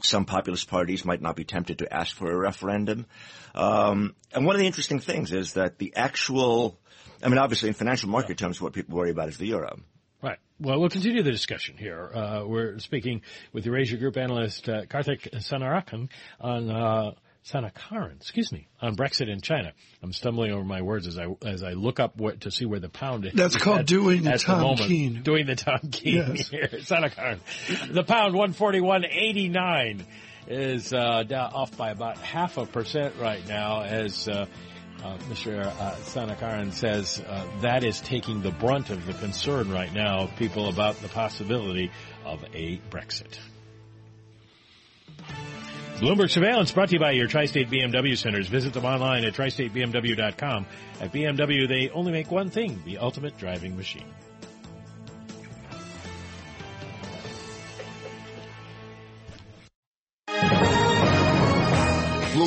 some 0.04 0.26
populist 0.26 0.68
parties 0.68 1.06
might 1.06 1.22
not 1.22 1.36
be 1.36 1.44
tempted 1.44 1.80
to 1.80 1.94
ask 1.94 2.16
for 2.16 2.32
a 2.32 2.36
referendum. 2.36 3.06
Um, 3.54 4.16
and 4.34 4.46
one 4.46 4.56
of 4.56 4.60
the 4.60 4.66
interesting 4.66 5.00
things 5.00 5.32
is 5.32 5.54
that 5.54 5.78
the 5.78 5.94
actual, 5.96 6.80
I 7.24 7.30
mean, 7.30 7.38
obviously 7.38 7.70
in 7.70 7.76
financial 7.76 8.10
market 8.10 8.38
terms, 8.38 8.60
what 8.60 8.74
people 8.74 8.98
worry 8.98 9.12
about 9.12 9.30
is 9.30 9.38
the 9.38 9.48
euro. 9.48 9.80
Right. 10.22 10.38
Well, 10.60 10.80
we'll 10.80 10.90
continue 10.90 11.24
the 11.24 11.32
discussion 11.32 11.76
here. 11.78 12.12
Uh, 12.14 12.44
we're 12.46 12.78
speaking 12.80 13.22
with 13.54 13.66
Eurasia 13.66 13.98
Group 13.98 14.18
analyst 14.18 14.70
uh, 14.70 14.86
Karthik 14.86 15.32
Sanarakan 15.34 16.10
on 16.40 16.70
uh, 16.70 17.12
Sanakaran, 17.44 18.18
excuse 18.18 18.52
me, 18.52 18.68
on 18.80 18.96
Brexit 18.96 19.32
and 19.32 19.42
China. 19.42 19.72
I'm 20.04 20.14
stumbling 20.14 20.52
over 20.52 20.64
my 20.64 20.84
words 20.84 21.08
as 21.08 21.18
I 21.18 21.26
as 21.44 21.64
I 21.64 21.72
look 21.74 22.00
up 22.00 22.18
what, 22.18 22.42
to 22.42 22.52
see 22.52 22.66
where 22.66 22.80
the 22.80 22.90
pound 22.90 23.26
is. 23.26 23.34
That's 23.34 23.58
called 23.58 23.80
at, 23.80 23.88
doing 23.88 24.24
the 24.24 24.34
at 24.34 24.42
Tom 24.42 24.58
the 24.60 24.64
moment. 24.64 24.82
Keene. 24.88 25.24
Doing 25.24 25.48
the 25.48 25.56
Tom 25.56 25.80
Keene 25.92 26.36
Yes. 26.36 26.50
here. 26.50 26.68
Sanakaran. 26.72 27.40
The 27.92 28.04
pound 28.04 28.36
141.89 28.36 30.04
is 30.48 30.94
uh, 30.94 31.24
down, 31.24 31.52
off 31.54 31.76
by 31.78 31.90
about 31.90 32.18
half 32.20 32.58
a 32.58 32.66
percent 32.68 33.16
right 33.20 33.46
now 33.48 33.82
as 33.82 34.28
uh, 34.28 34.46
uh, 35.04 35.18
Mr. 35.30 35.66
Uh, 35.66 35.96
Sanakaran 35.96 36.72
says 36.72 37.20
uh, 37.28 37.46
that 37.62 37.84
is 37.84 38.00
taking 38.02 38.42
the 38.42 38.52
brunt 38.52 38.90
of 38.90 39.06
the 39.06 39.14
concern 39.14 39.72
right 39.72 39.92
now 39.94 40.22
of 40.22 40.36
people 40.36 40.70
about 40.70 41.02
the 41.02 41.08
possibility 41.08 41.92
of 42.26 42.44
a 42.54 42.80
Brexit. 42.90 43.40
Bloomberg 45.98 46.32
Surveillance 46.32 46.72
brought 46.72 46.90
to 46.90 46.96
you 46.96 47.00
by 47.00 47.12
your 47.12 47.28
Tri-State 47.28 47.70
BMW 47.70 48.18
centers. 48.18 48.48
Visit 48.48 48.74
them 48.74 48.86
online 48.86 49.24
at 49.24 49.34
tristatebmw.com. 49.34 50.66
At 51.00 51.14
BMW, 51.14 51.68
they 51.68 51.90
only 51.92 52.12
make 52.12 52.32
one 52.32 52.50
thing, 52.50 52.82
the 52.86 52.98
ultimate 52.98 53.38
driving 53.38 53.78
machine. 53.78 54.12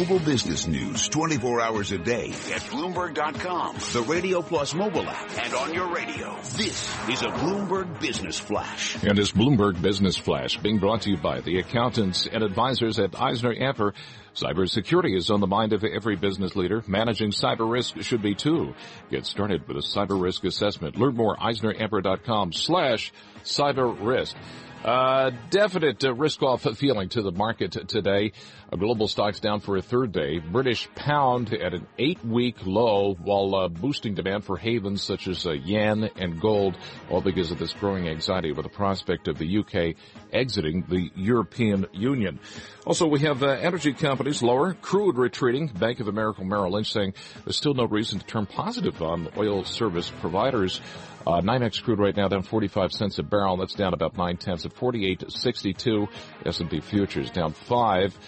Global 0.05 0.27
business 0.27 0.67
news 0.67 1.09
24 1.09 1.63
hours 1.63 1.93
a 1.93 1.97
day 1.97 2.27
at 2.27 2.61
Bloomberg.com, 2.69 3.77
the 3.95 4.03
Radio 4.07 4.43
Plus 4.43 4.75
mobile 4.75 5.09
app, 5.09 5.31
and 5.43 5.55
on 5.55 5.73
your 5.73 5.95
radio. 5.95 6.37
This 6.43 6.95
is 7.09 7.23
a 7.23 7.29
Bloomberg 7.29 8.01
Business 8.01 8.39
Flash. 8.39 9.03
And 9.03 9.17
this 9.17 9.33
Bloomberg 9.33 9.81
Business 9.81 10.19
Flash 10.19 10.59
being 10.59 10.79
brought 10.79 11.03
to 11.03 11.11
you 11.11 11.17
by 11.17 11.41
the 11.41 11.59
accountants 11.59 12.27
and 12.31 12.43
advisors 12.43 12.99
at 12.99 13.19
Eisner 13.19 13.55
Amper. 13.55 13.95
Cybersecurity 14.35 15.17
is 15.17 15.31
on 15.31 15.41
the 15.41 15.47
mind 15.47 15.73
of 15.73 15.85
every 15.85 16.17
business 16.17 16.57
leader. 16.57 16.83
Managing 16.89 17.31
cyber 17.31 17.71
risk 17.71 18.01
should 18.03 18.23
be 18.23 18.35
too. 18.35 18.75
Get 19.11 19.27
started 19.27 19.67
with 19.69 19.77
a 19.77 19.81
cyber 19.81 20.21
risk 20.21 20.45
assessment. 20.45 20.97
Learn 20.97 21.15
more 21.15 21.37
EisnerAmper.com 21.37 22.53
slash 22.53 23.13
cyber 23.45 23.97
risk. 24.05 24.37
Uh, 24.85 25.31
definite 25.49 26.05
uh, 26.05 26.13
risk-off 26.13 26.67
feeling 26.77 27.09
to 27.09 27.23
the 27.23 27.33
market 27.33 27.73
today. 27.89 28.33
Uh, 28.71 28.77
global 28.77 29.09
stocks 29.09 29.41
down 29.41 29.61
for 29.61 29.79
a 29.79 29.83
third 29.83 30.13
day. 30.13 30.41
British 30.41 30.91
pound 30.95 31.55
at 31.55 31.73
an 31.73 31.87
eight-week 31.99 32.57
low 32.67 33.15
while 33.15 33.55
uh, 33.55 33.69
boosting 33.69 34.15
demand 34.15 34.45
for 34.45 34.59
havens 34.59 35.03
such 35.03 35.27
as 35.27 35.47
uh, 35.47 35.53
yen 35.53 36.11
and 36.17 36.39
gold, 36.39 36.77
all 37.09 37.23
because 37.23 37.51
of 37.51 37.59
this 37.59 37.73
growing 37.73 38.09
anxiety 38.09 38.53
with 38.53 38.65
the 38.65 38.69
prospect 38.69 39.27
of 39.27 39.39
the 39.39 39.59
UK 39.59 39.97
exiting 40.35 40.85
the 40.87 41.11
European 41.15 41.87
Union. 41.95 42.39
Also, 42.85 43.07
we 43.07 43.21
have 43.21 43.43
uh, 43.43 43.47
energy 43.47 43.95
companies 43.95 44.24
lower, 44.43 44.75
crude 44.75 45.17
retreating. 45.17 45.69
Bank 45.69 46.01
of 46.01 46.09
America 46.09 46.45
Merrill 46.45 46.73
Lynch 46.73 46.93
saying 46.93 47.15
there's 47.45 47.57
still 47.57 47.75
no 47.75 47.85
reason 47.85 48.19
to 48.19 48.27
turn 48.27 48.47
positive 48.47 49.03
on 49.03 49.29
oil 49.37 49.65
service 49.65 50.11
providers. 50.21 50.81
Uh, 51.27 51.41
NYMEX 51.41 51.83
crude 51.83 51.99
right 51.99 52.17
now 52.17 52.29
down 52.29 52.43
45 52.43 52.93
cents 52.93 53.19
a 53.19 53.23
barrel. 53.23 53.57
That's 53.57 53.75
down 53.75 53.95
about 53.95 54.17
nine 54.17 54.37
tenths 54.37 54.67
at 54.67 54.75
48.62. 54.75 56.09
S&P 56.45 56.81
futures 56.81 57.31
down 57.31 57.53
five. 57.53 58.19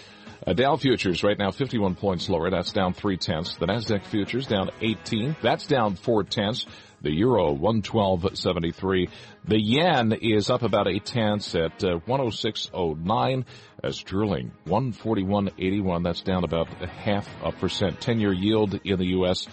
Uh, 0.46 0.52
Dow 0.52 0.76
futures 0.76 1.24
right 1.24 1.38
now 1.38 1.50
51 1.50 1.94
points 1.96 2.28
lower. 2.28 2.50
That's 2.50 2.72
down 2.72 2.94
three 2.94 3.16
tenths. 3.16 3.56
The 3.56 3.66
Nasdaq 3.66 4.04
futures 4.04 4.46
down 4.46 4.70
18. 4.80 5.36
That's 5.42 5.66
down 5.66 5.96
four 5.96 6.22
tenths. 6.24 6.66
The 7.02 7.12
euro 7.12 7.54
112.73. 7.54 9.08
The 9.46 9.60
yen 9.60 10.12
is 10.12 10.50
up 10.50 10.62
about 10.62 10.88
eight 10.88 11.04
tenths 11.04 11.54
at 11.54 11.84
uh, 11.84 11.98
106.09. 12.06 13.44
As 13.84 13.96
sterling 13.96 14.52
141.81. 14.66 16.02
That's 16.02 16.22
down 16.22 16.44
about 16.44 16.68
half 16.88 17.28
a 17.44 17.52
percent. 17.52 18.00
10-year 18.00 18.32
yield 18.32 18.80
in 18.84 18.98
the 18.98 19.08
U.S. 19.08 19.46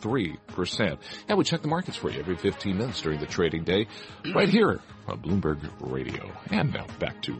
1.63%. 0.00 0.98
And 1.28 1.38
we 1.38 1.44
check 1.44 1.62
the 1.62 1.68
markets 1.68 1.96
for 1.96 2.10
you 2.10 2.20
every 2.20 2.36
15 2.36 2.76
minutes 2.76 3.00
during 3.00 3.20
the 3.20 3.26
trading 3.26 3.64
day 3.64 3.86
right 4.34 4.48
here 4.48 4.80
on 5.06 5.20
Bloomberg 5.20 5.58
Radio. 5.80 6.30
And 6.50 6.72
now 6.72 6.86
back 6.98 7.22
to 7.22 7.36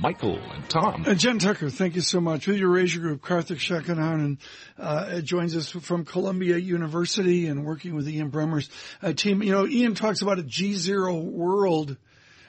Michael 0.00 0.38
and 0.38 0.68
Tom. 0.68 1.04
Uh, 1.06 1.14
Jen 1.14 1.38
Tucker, 1.38 1.70
thank 1.70 1.94
you 1.94 2.00
so 2.00 2.20
much. 2.20 2.46
With 2.46 2.56
your 2.56 2.70
Eurasia 2.70 2.98
Group, 2.98 3.22
Karthik 3.22 3.58
Shakanahan 3.58 4.38
uh, 4.78 5.20
joins 5.20 5.56
us 5.56 5.70
from 5.70 6.04
Columbia 6.04 6.58
University 6.58 7.46
and 7.46 7.64
working 7.64 7.94
with 7.94 8.08
Ian 8.08 8.30
Bremmer's 8.30 8.68
uh, 9.02 9.12
team. 9.12 9.42
You 9.42 9.52
know, 9.52 9.66
Ian 9.66 9.94
talks 9.94 10.22
about 10.22 10.38
a 10.38 10.42
G0 10.42 11.22
world. 11.24 11.96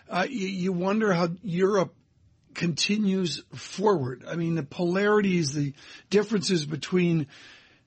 Uh, 0.10 0.26
you, 0.30 0.48
you 0.48 0.74
wonder 0.74 1.14
how 1.14 1.30
Europe 1.42 1.94
continues 2.54 3.42
forward. 3.56 4.24
I 4.28 4.36
mean, 4.36 4.56
the 4.56 4.64
polarities, 4.64 5.54
the 5.54 5.74
differences 6.10 6.66
between 6.66 7.28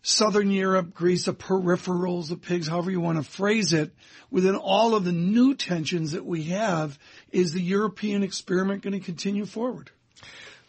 Southern 0.08 0.52
Europe, 0.52 0.94
Greece, 0.94 1.24
the 1.24 1.34
peripherals, 1.34 2.28
the 2.28 2.36
pigs, 2.36 2.68
however 2.68 2.92
you 2.92 3.00
want 3.00 3.18
to 3.18 3.28
phrase 3.28 3.72
it, 3.72 3.90
within 4.30 4.54
all 4.54 4.94
of 4.94 5.04
the 5.04 5.10
new 5.10 5.52
tensions 5.56 6.12
that 6.12 6.24
we 6.24 6.44
have, 6.44 6.96
is 7.32 7.52
the 7.52 7.60
European 7.60 8.22
experiment 8.22 8.82
going 8.82 8.92
to 8.92 9.04
continue 9.04 9.44
forward? 9.44 9.90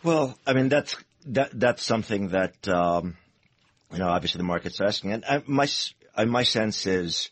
Well, 0.02 0.36
I 0.48 0.54
mean 0.54 0.70
that's 0.70 0.96
that 1.28 1.52
that's 1.54 1.84
something 1.84 2.30
that 2.30 2.68
um, 2.68 3.16
you 3.92 4.00
know 4.00 4.08
obviously 4.08 4.40
the 4.40 4.44
market's 4.44 4.82
asking, 4.82 5.12
and 5.12 5.26
I, 5.26 5.44
my 5.46 5.66
s- 5.66 5.94
uh, 6.16 6.26
my 6.26 6.42
sense 6.42 6.88
is 6.88 7.30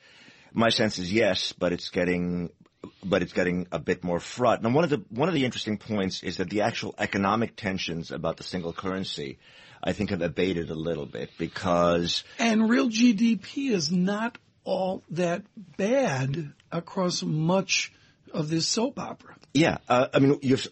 my 0.53 0.69
sense 0.69 0.99
is 0.99 1.11
yes, 1.11 1.53
but 1.53 1.73
it's 1.73 1.89
getting 1.89 2.51
but 3.07 3.21
it's 3.21 3.33
getting 3.33 3.67
a 3.71 3.79
bit 3.79 4.03
more 4.03 4.19
fraught. 4.19 4.61
Now, 4.61 4.71
one 4.71 4.83
of 4.83 4.89
the 4.89 5.03
one 5.09 5.29
of 5.29 5.35
the 5.35 5.45
interesting 5.45 5.77
points 5.77 6.23
is 6.23 6.37
that 6.37 6.49
the 6.49 6.61
actual 6.61 6.95
economic 6.97 7.55
tensions 7.55 8.11
about 8.11 8.37
the 8.37 8.43
single 8.43 8.73
currency, 8.73 9.37
I 9.83 9.93
think, 9.93 10.09
have 10.09 10.21
abated 10.21 10.69
a 10.69 10.75
little 10.75 11.05
bit 11.05 11.29
because 11.37 12.23
And 12.39 12.69
real 12.69 12.89
GDP 12.89 13.71
is 13.71 13.91
not 13.91 14.37
all 14.63 15.03
that 15.11 15.43
bad 15.77 16.53
across 16.71 17.21
much 17.23 17.93
of 18.33 18.49
this 18.49 18.67
soap 18.67 18.99
opera. 18.99 19.35
Yeah, 19.53 19.77
uh, 19.87 20.07
I 20.13 20.19
mean, 20.19 20.39
you've 20.41 20.67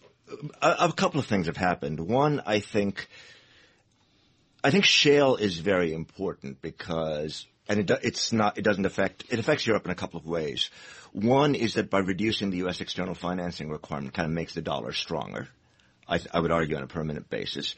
a, 0.60 0.76
a 0.80 0.92
couple 0.92 1.20
of 1.20 1.26
things 1.26 1.46
have 1.46 1.56
happened. 1.56 2.00
One, 2.00 2.42
I 2.46 2.60
think, 2.60 3.08
I 4.62 4.70
think 4.70 4.84
shale 4.84 5.36
is 5.36 5.58
very 5.58 5.92
important 5.92 6.60
because, 6.60 7.46
and 7.68 7.80
it, 7.80 7.90
it's 8.02 8.32
not, 8.32 8.58
it 8.58 8.62
doesn't 8.62 8.84
affect, 8.84 9.24
it 9.30 9.38
affects 9.38 9.66
Europe 9.66 9.84
in 9.84 9.90
a 9.90 9.96
couple 9.96 10.18
of 10.20 10.26
ways. 10.26 10.70
One 11.12 11.54
is 11.54 11.74
that 11.74 11.90
by 11.90 12.00
reducing 12.00 12.50
the 12.50 12.58
U.S. 12.58 12.80
external 12.80 13.14
financing 13.14 13.70
requirement, 13.70 14.14
kind 14.14 14.26
of 14.26 14.32
makes 14.32 14.54
the 14.54 14.62
dollar 14.62 14.92
stronger. 14.92 15.48
I, 16.08 16.20
I 16.32 16.40
would 16.40 16.50
argue 16.50 16.76
on 16.76 16.82
a 16.82 16.88
permanent 16.88 17.30
basis. 17.30 17.74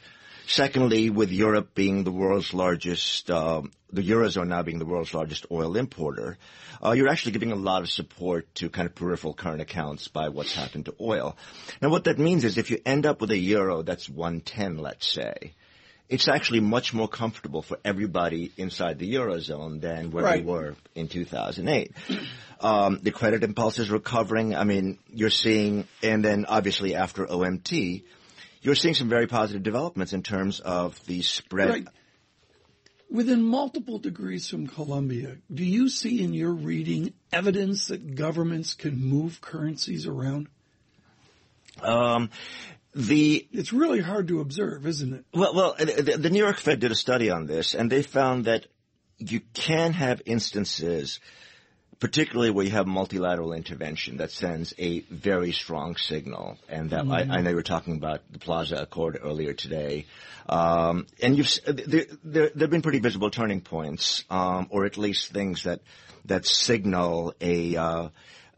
Secondly, 0.47 1.09
with 1.09 1.31
Europe 1.31 1.75
being 1.75 2.03
the 2.03 2.11
world's 2.11 2.53
largest, 2.53 3.29
um, 3.29 3.71
the 3.91 4.01
eurozone 4.01 4.47
now 4.47 4.63
being 4.63 4.79
the 4.79 4.85
world's 4.85 5.13
largest 5.13 5.45
oil 5.51 5.75
importer, 5.75 6.37
uh, 6.83 6.91
you're 6.91 7.09
actually 7.09 7.33
giving 7.33 7.51
a 7.51 7.55
lot 7.55 7.81
of 7.81 7.89
support 7.89 8.53
to 8.55 8.69
kind 8.69 8.87
of 8.87 8.95
peripheral 8.95 9.33
current 9.33 9.61
accounts 9.61 10.07
by 10.07 10.29
what's 10.29 10.53
happened 10.53 10.85
to 10.85 10.95
oil. 11.01 11.35
Now, 11.81 11.89
what 11.89 12.05
that 12.05 12.17
means 12.17 12.45
is 12.45 12.57
if 12.57 12.71
you 12.71 12.79
end 12.85 13.05
up 13.05 13.19
with 13.19 13.31
a 13.31 13.37
euro 13.37 13.81
that's 13.81 14.09
110, 14.09 14.77
let's 14.77 15.11
say, 15.11 15.53
it's 16.09 16.27
actually 16.27 16.61
much 16.61 16.93
more 16.93 17.07
comfortable 17.07 17.61
for 17.61 17.77
everybody 17.83 18.51
inside 18.57 18.97
the 18.99 19.13
eurozone 19.13 19.81
than 19.81 20.11
where 20.11 20.23
Right. 20.23 20.45
we 20.45 20.51
were 20.51 20.75
in 20.95 21.07
2008. 21.07 21.91
Um, 22.59 22.99
the 23.03 23.11
credit 23.11 23.43
impulse 23.43 23.77
is 23.77 23.89
recovering. 23.91 24.55
I 24.55 24.63
mean, 24.63 24.99
you're 25.13 25.29
seeing, 25.29 25.87
and 26.01 26.23
then 26.23 26.45
obviously 26.45 26.95
after 26.95 27.25
OMT, 27.25 28.03
you're 28.61 28.75
seeing 28.75 28.95
some 28.95 29.09
very 29.09 29.27
positive 29.27 29.63
developments 29.63 30.13
in 30.13 30.23
terms 30.23 30.59
of 30.59 31.03
the 31.05 31.21
spread. 31.21 31.69
Right. 31.69 31.87
Within 33.09 33.41
multiple 33.41 33.99
degrees 33.99 34.49
from 34.49 34.67
Columbia, 34.67 35.37
do 35.53 35.63
you 35.63 35.87
see 35.87 36.21
in 36.21 36.33
your 36.33 36.51
reading 36.51 37.13
evidence 37.31 37.87
that 37.87 38.15
governments 38.15 38.73
can 38.73 38.97
move 39.01 39.39
currencies 39.39 40.05
around? 40.07 40.47
Um, 41.81 42.31
the 42.97 43.47
it's 43.51 43.71
really 43.71 44.01
hard 44.01 44.27
to 44.29 44.41
observe, 44.41 44.85
isn't 44.87 45.13
it? 45.13 45.25
Well, 45.33 45.53
well, 45.53 45.75
the, 45.77 46.17
the 46.17 46.29
New 46.29 46.39
York 46.39 46.57
Fed 46.57 46.79
did 46.79 46.91
a 46.91 46.95
study 46.95 47.29
on 47.29 47.45
this, 47.45 47.75
and 47.75 47.91
they 47.91 48.01
found 48.01 48.45
that 48.45 48.65
you 49.19 49.41
can 49.53 49.93
have 49.93 50.21
instances 50.25 51.19
particularly 51.99 52.51
where 52.51 52.65
you 52.65 52.71
have 52.71 52.85
multilateral 52.85 53.53
intervention 53.53 54.17
that 54.17 54.31
sends 54.31 54.73
a 54.77 54.99
very 55.09 55.51
strong 55.51 55.95
signal. 55.95 56.57
And 56.69 56.91
that 56.91 57.05
mm-hmm. 57.05 57.31
I, 57.31 57.37
I, 57.37 57.41
know 57.41 57.49
you 57.49 57.55
were 57.55 57.63
talking 57.63 57.95
about 57.95 58.21
the 58.31 58.39
Plaza 58.39 58.75
Accord 58.75 59.19
earlier 59.21 59.53
today. 59.53 60.05
Um, 60.47 61.07
and 61.21 61.35
you've, 61.37 61.49
there, 61.65 62.05
there, 62.23 62.51
have 62.59 62.69
been 62.69 62.83
pretty 62.83 62.99
visible 62.99 63.31
turning 63.31 63.61
points, 63.61 64.23
um, 64.29 64.67
or 64.69 64.85
at 64.85 64.97
least 64.97 65.31
things 65.31 65.63
that, 65.63 65.81
that 66.25 66.45
signal 66.45 67.33
a, 67.41 67.75
uh, 67.75 68.09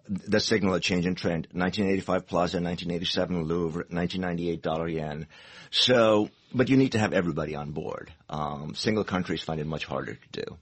that 0.10 0.42
signal 0.42 0.74
a 0.74 0.80
change 0.80 1.06
in 1.06 1.16
trend. 1.16 1.48
1985 1.52 2.28
Plaza, 2.28 2.58
1987 2.58 3.44
Louvre, 3.44 3.86
1998 3.90 4.62
dollar 4.62 4.88
yen. 4.88 5.28
So, 5.72 6.30
but 6.54 6.70
you 6.70 6.78
need 6.78 6.94
to 6.94 7.00
have 7.00 7.14
everybody 7.14 7.56
on 7.56 7.72
board. 7.72 8.12
Um, 8.30 8.74
single 8.76 9.04
countries 9.04 9.44
find 9.44 9.60
it 9.60 9.68
much 9.68 9.86
harder 9.86 10.16
to 10.16 10.42
do. 10.44 10.58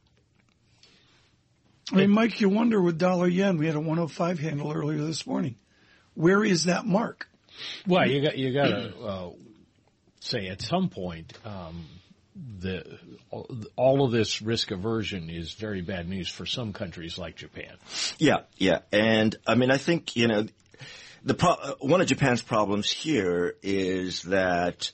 I 1.92 1.96
mean, 1.96 2.10
Mike, 2.10 2.42
you 2.42 2.50
wonder 2.50 2.82
with 2.82 2.98
dollar 2.98 3.28
yen, 3.28 3.58
we 3.58 3.66
had 3.66 3.76
a 3.76 3.80
105 3.80 4.40
handle 4.40 4.74
earlier 4.74 5.02
this 5.02 5.26
morning. 5.26 5.56
Where 6.16 6.44
is 6.44 6.66
that 6.66 6.86
mark? 6.86 7.30
Well, 7.88 8.08
you 8.08 8.22
got 8.22 8.38
you 8.38 8.54
got 8.54 8.68
to 8.68 8.98
uh, 9.00 9.30
say 10.20 10.48
at 10.48 10.62
some 10.62 10.90
point 10.90 11.34
um, 11.46 11.86
the 12.60 13.00
all 13.76 14.04
of 14.04 14.12
this 14.12 14.42
risk 14.42 14.72
aversion 14.72 15.30
is 15.30 15.54
very 15.54 15.82
bad 15.82 16.08
news 16.08 16.30
for 16.30 16.46
some 16.46 16.74
countries 16.74 17.18
like 17.18 17.36
Japan. 17.36 17.76
Yeah, 18.18 18.42
yeah, 18.58 18.80
and 18.92 19.36
I 19.48 19.56
mean, 19.56 19.72
I 19.72 19.78
think 19.78 20.16
you 20.16 20.28
know 20.28 20.48
the 21.24 21.34
pro- 21.34 21.76
one 21.80 22.02
of 22.02 22.08
Japan's 22.08 22.42
problems 22.42 22.90
here 22.90 23.56
is 23.62 24.24
that 24.24 24.92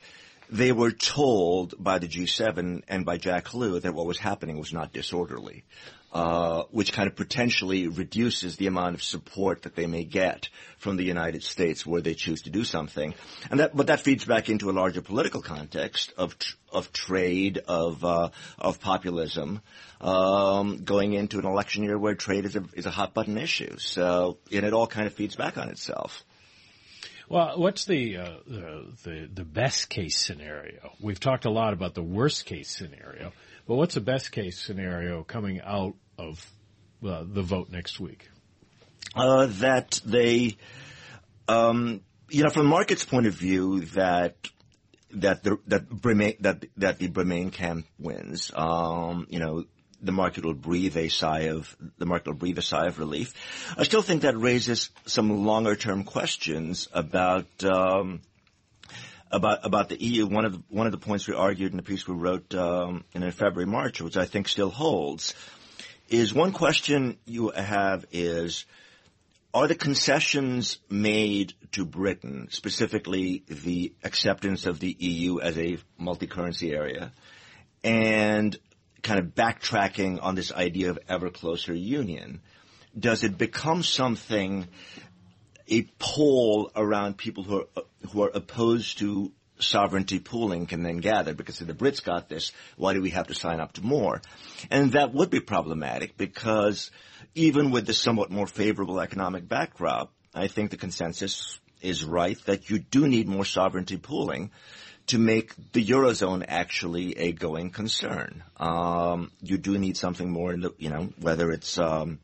they 0.49 0.71
were 0.71 0.91
told 0.91 1.73
by 1.77 1.99
the 1.99 2.07
G7 2.07 2.83
and 2.87 3.05
by 3.05 3.17
Jack 3.17 3.53
Lew 3.53 3.79
that 3.79 3.93
what 3.93 4.05
was 4.05 4.19
happening 4.19 4.59
was 4.59 4.73
not 4.73 4.93
disorderly. 4.93 5.63
Uh, 6.13 6.65
which 6.69 6.93
kind 6.93 7.07
of 7.07 7.15
potentially 7.15 7.87
reduces 7.87 8.57
the 8.57 8.67
amount 8.67 8.93
of 8.93 9.01
support 9.01 9.63
that 9.63 9.75
they 9.75 9.87
may 9.87 10.03
get 10.03 10.47
from 10.77 10.95
the 10.95 11.03
United 11.03 11.41
States 11.41 11.87
where 11.87 12.01
they 12.01 12.13
choose 12.13 12.43
to 12.43 12.51
do 12.51 12.63
something. 12.63 13.15
And 13.49 13.59
that, 13.59 13.75
but 13.75 13.87
that 13.87 13.99
feeds 13.99 14.23
back 14.23 14.47
into 14.47 14.69
a 14.69 14.73
larger 14.73 15.01
political 15.01 15.41
context 15.41 16.13
of 16.15 16.37
tr- 16.37 16.55
of 16.71 16.93
trade, 16.93 17.57
of 17.67 18.05
uh, 18.05 18.29
of 18.59 18.79
populism, 18.79 19.61
um, 20.01 20.83
going 20.83 21.13
into 21.13 21.39
an 21.39 21.47
election 21.47 21.83
year 21.83 21.97
where 21.97 22.13
trade 22.13 22.45
is 22.45 22.55
a 22.55 22.63
is 22.73 22.85
a 22.85 22.91
hot 22.91 23.15
button 23.15 23.39
issue. 23.39 23.79
So, 23.79 24.37
and 24.51 24.67
it 24.67 24.73
all 24.73 24.85
kind 24.85 25.07
of 25.07 25.13
feeds 25.13 25.35
back 25.35 25.57
on 25.57 25.69
itself. 25.69 26.23
Well, 27.27 27.57
what's 27.57 27.85
the, 27.85 28.17
uh, 28.17 28.37
the, 28.45 28.85
the 29.03 29.29
the 29.33 29.45
best 29.45 29.89
case 29.89 30.19
scenario? 30.19 30.91
We've 31.01 31.19
talked 31.19 31.45
a 31.45 31.49
lot 31.49 31.73
about 31.73 31.95
the 31.95 32.03
worst 32.03 32.45
case 32.45 32.69
scenario, 32.69 33.31
but 33.67 33.77
what's 33.77 33.95
the 33.95 34.01
best 34.01 34.31
case 34.31 34.59
scenario 34.59 35.23
coming 35.23 35.59
out 35.59 35.95
of 36.17 36.45
uh, 37.05 37.23
the 37.25 37.41
vote 37.41 37.69
next 37.69 37.99
week? 37.99 38.29
Uh, 39.15 39.47
that 39.47 40.01
they, 40.05 40.57
um, 41.47 42.01
you 42.29 42.43
know, 42.43 42.49
from 42.49 42.63
the 42.63 42.69
market's 42.69 43.05
point 43.05 43.27
of 43.27 43.33
view, 43.33 43.81
that 43.81 44.35
that 45.11 45.43
the 45.43 45.59
that 45.67 45.89
that 46.39 46.65
that 46.77 46.99
the 46.99 47.07
Bremain 47.07 47.51
camp 47.51 47.85
wins. 47.99 48.51
Um, 48.55 49.27
you 49.29 49.39
know, 49.39 49.65
the 50.01 50.11
market 50.11 50.45
will 50.45 50.53
breathe 50.53 50.97
a 50.97 51.09
sigh 51.09 51.49
of 51.49 51.75
the 51.97 52.05
market 52.05 52.27
will 52.29 52.37
breathe 52.37 52.57
a 52.57 52.63
sigh 52.63 52.87
of 52.87 52.99
relief. 52.99 53.33
I 53.77 53.83
still 53.83 54.01
think 54.01 54.23
that 54.23 54.37
raises 54.37 54.89
some 55.05 55.45
longer 55.45 55.75
term 55.75 56.03
questions 56.03 56.87
about. 56.93 57.63
Um, 57.63 58.21
about 59.31 59.65
about 59.65 59.89
the 59.89 59.99
EU, 59.99 60.27
one 60.27 60.45
of 60.45 60.53
the, 60.53 60.61
one 60.69 60.85
of 60.85 60.91
the 60.91 60.99
points 60.99 61.27
we 61.27 61.33
argued 61.33 61.71
in 61.71 61.77
the 61.77 61.83
piece 61.83 62.07
we 62.07 62.13
wrote 62.13 62.53
um, 62.53 63.03
in 63.13 63.31
February 63.31 63.65
March, 63.65 63.99
which 63.99 64.15
I 64.15 64.25
think 64.25 64.47
still 64.47 64.69
holds, 64.69 65.33
is 66.13 66.31
one 66.31 66.51
question 66.51 67.17
you 67.25 67.49
have 67.49 68.05
is, 68.11 68.65
are 69.51 69.67
the 69.67 69.73
concessions 69.73 70.77
made 70.87 71.53
to 71.71 71.85
Britain, 71.85 72.49
specifically 72.51 73.43
the 73.47 73.93
acceptance 74.03 74.67
of 74.67 74.79
the 74.79 74.95
EU 74.99 75.39
as 75.39 75.57
a 75.57 75.79
multi-currency 75.97 76.71
area, 76.71 77.11
and 77.83 78.55
kind 79.01 79.19
of 79.19 79.33
backtracking 79.33 80.19
on 80.21 80.35
this 80.35 80.51
idea 80.51 80.91
of 80.91 80.99
ever 81.09 81.31
closer 81.31 81.73
union, 81.73 82.41
does 82.97 83.23
it 83.23 83.35
become 83.35 83.81
something, 83.81 84.67
a 85.67 85.81
poll 85.97 86.69
around 86.75 87.17
people 87.17 87.43
who 87.43 87.61
are, 87.61 87.83
who 88.11 88.21
are 88.21 88.31
opposed 88.31 88.99
to 88.99 89.31
sovereignty 89.59 90.19
pooling 90.19 90.65
can 90.65 90.83
then 90.83 90.97
gather 90.97 91.33
because 91.33 91.61
if 91.61 91.67
the 91.67 91.73
Brits 91.73 92.03
got 92.03 92.29
this, 92.29 92.51
why 92.77 92.93
do 92.93 93.01
we 93.01 93.11
have 93.11 93.27
to 93.27 93.35
sign 93.35 93.59
up 93.59 93.73
to 93.73 93.81
more? 93.81 94.21
And 94.71 94.93
that 94.93 95.13
would 95.13 95.29
be 95.29 95.39
problematic 95.39 96.17
because 96.17 96.91
even 97.35 97.71
with 97.71 97.85
the 97.85 97.93
somewhat 97.93 98.31
more 98.31 98.47
favorable 98.47 98.99
economic 98.99 99.47
backdrop, 99.47 100.11
I 100.33 100.47
think 100.47 100.71
the 100.71 100.77
consensus 100.77 101.59
is 101.81 102.03
right 102.03 102.37
that 102.45 102.69
you 102.69 102.79
do 102.79 103.07
need 103.07 103.27
more 103.27 103.45
sovereignty 103.45 103.97
pooling 103.97 104.51
to 105.07 105.19
make 105.19 105.53
the 105.73 105.85
eurozone 105.85 106.45
actually 106.47 107.17
a 107.17 107.33
going 107.33 107.69
concern. 107.69 108.43
Um, 108.57 109.31
you 109.41 109.57
do 109.57 109.77
need 109.77 109.97
something 109.97 110.29
more 110.29 110.53
in 110.53 110.61
the, 110.61 110.73
you 110.77 110.89
know, 110.89 111.09
whether 111.19 111.51
it's 111.51 111.77
um, 111.77 112.19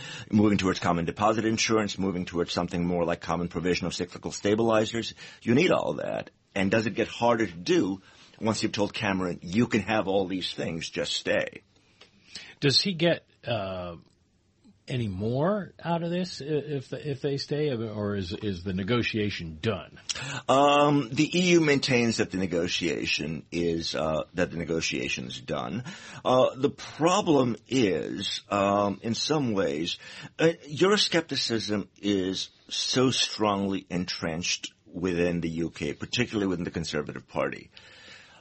moving 0.30 0.58
towards 0.58 0.78
common 0.78 1.04
deposit 1.04 1.44
insurance, 1.44 1.98
moving 1.98 2.24
towards 2.24 2.52
something 2.52 2.84
more 2.84 3.04
like 3.04 3.20
common 3.20 3.48
provision 3.48 3.86
of 3.86 3.94
cyclical 3.94 4.32
stabilizers. 4.32 5.14
You 5.42 5.54
need 5.54 5.70
all 5.70 5.94
that. 5.94 6.30
And 6.54 6.70
does 6.70 6.86
it 6.86 6.94
get 6.94 7.08
harder 7.08 7.46
to 7.46 7.52
do 7.52 8.00
once 8.40 8.62
you've 8.62 8.72
told 8.72 8.94
Cameron, 8.94 9.40
you 9.42 9.66
can 9.66 9.82
have 9.82 10.08
all 10.08 10.26
these 10.26 10.52
things, 10.52 10.88
just 10.88 11.12
stay? 11.12 11.62
Does 12.60 12.80
he 12.80 12.92
get 12.92 13.24
uh, 13.46 13.96
any 14.88 15.08
more 15.08 15.72
out 15.82 16.02
of 16.02 16.10
this 16.10 16.40
if 16.40 16.92
if 16.92 17.20
they 17.20 17.36
stay, 17.36 17.70
or 17.70 18.16
is 18.16 18.32
is 18.32 18.62
the 18.64 18.72
negotiation 18.72 19.58
done? 19.60 19.98
Um, 20.48 21.08
the 21.12 21.28
EU 21.32 21.60
maintains 21.60 22.18
that 22.18 22.30
the 22.30 22.38
negotiation 22.38 23.44
is 23.52 23.94
uh, 23.94 24.24
that 24.34 24.50
the 24.50 24.56
negotiation 24.56 25.26
is 25.26 25.40
done. 25.40 25.84
Uh, 26.24 26.50
the 26.56 26.70
problem 26.70 27.56
is, 27.68 28.42
um, 28.50 29.00
in 29.02 29.14
some 29.14 29.52
ways, 29.52 29.98
uh, 30.38 30.52
Euroscepticism 30.68 31.88
is 32.00 32.48
so 32.68 33.10
strongly 33.10 33.86
entrenched 33.90 34.72
within 34.92 35.40
the 35.40 35.62
UK, 35.64 35.98
particularly 35.98 36.46
within 36.46 36.64
the 36.64 36.70
Conservative 36.70 37.28
Party. 37.28 37.70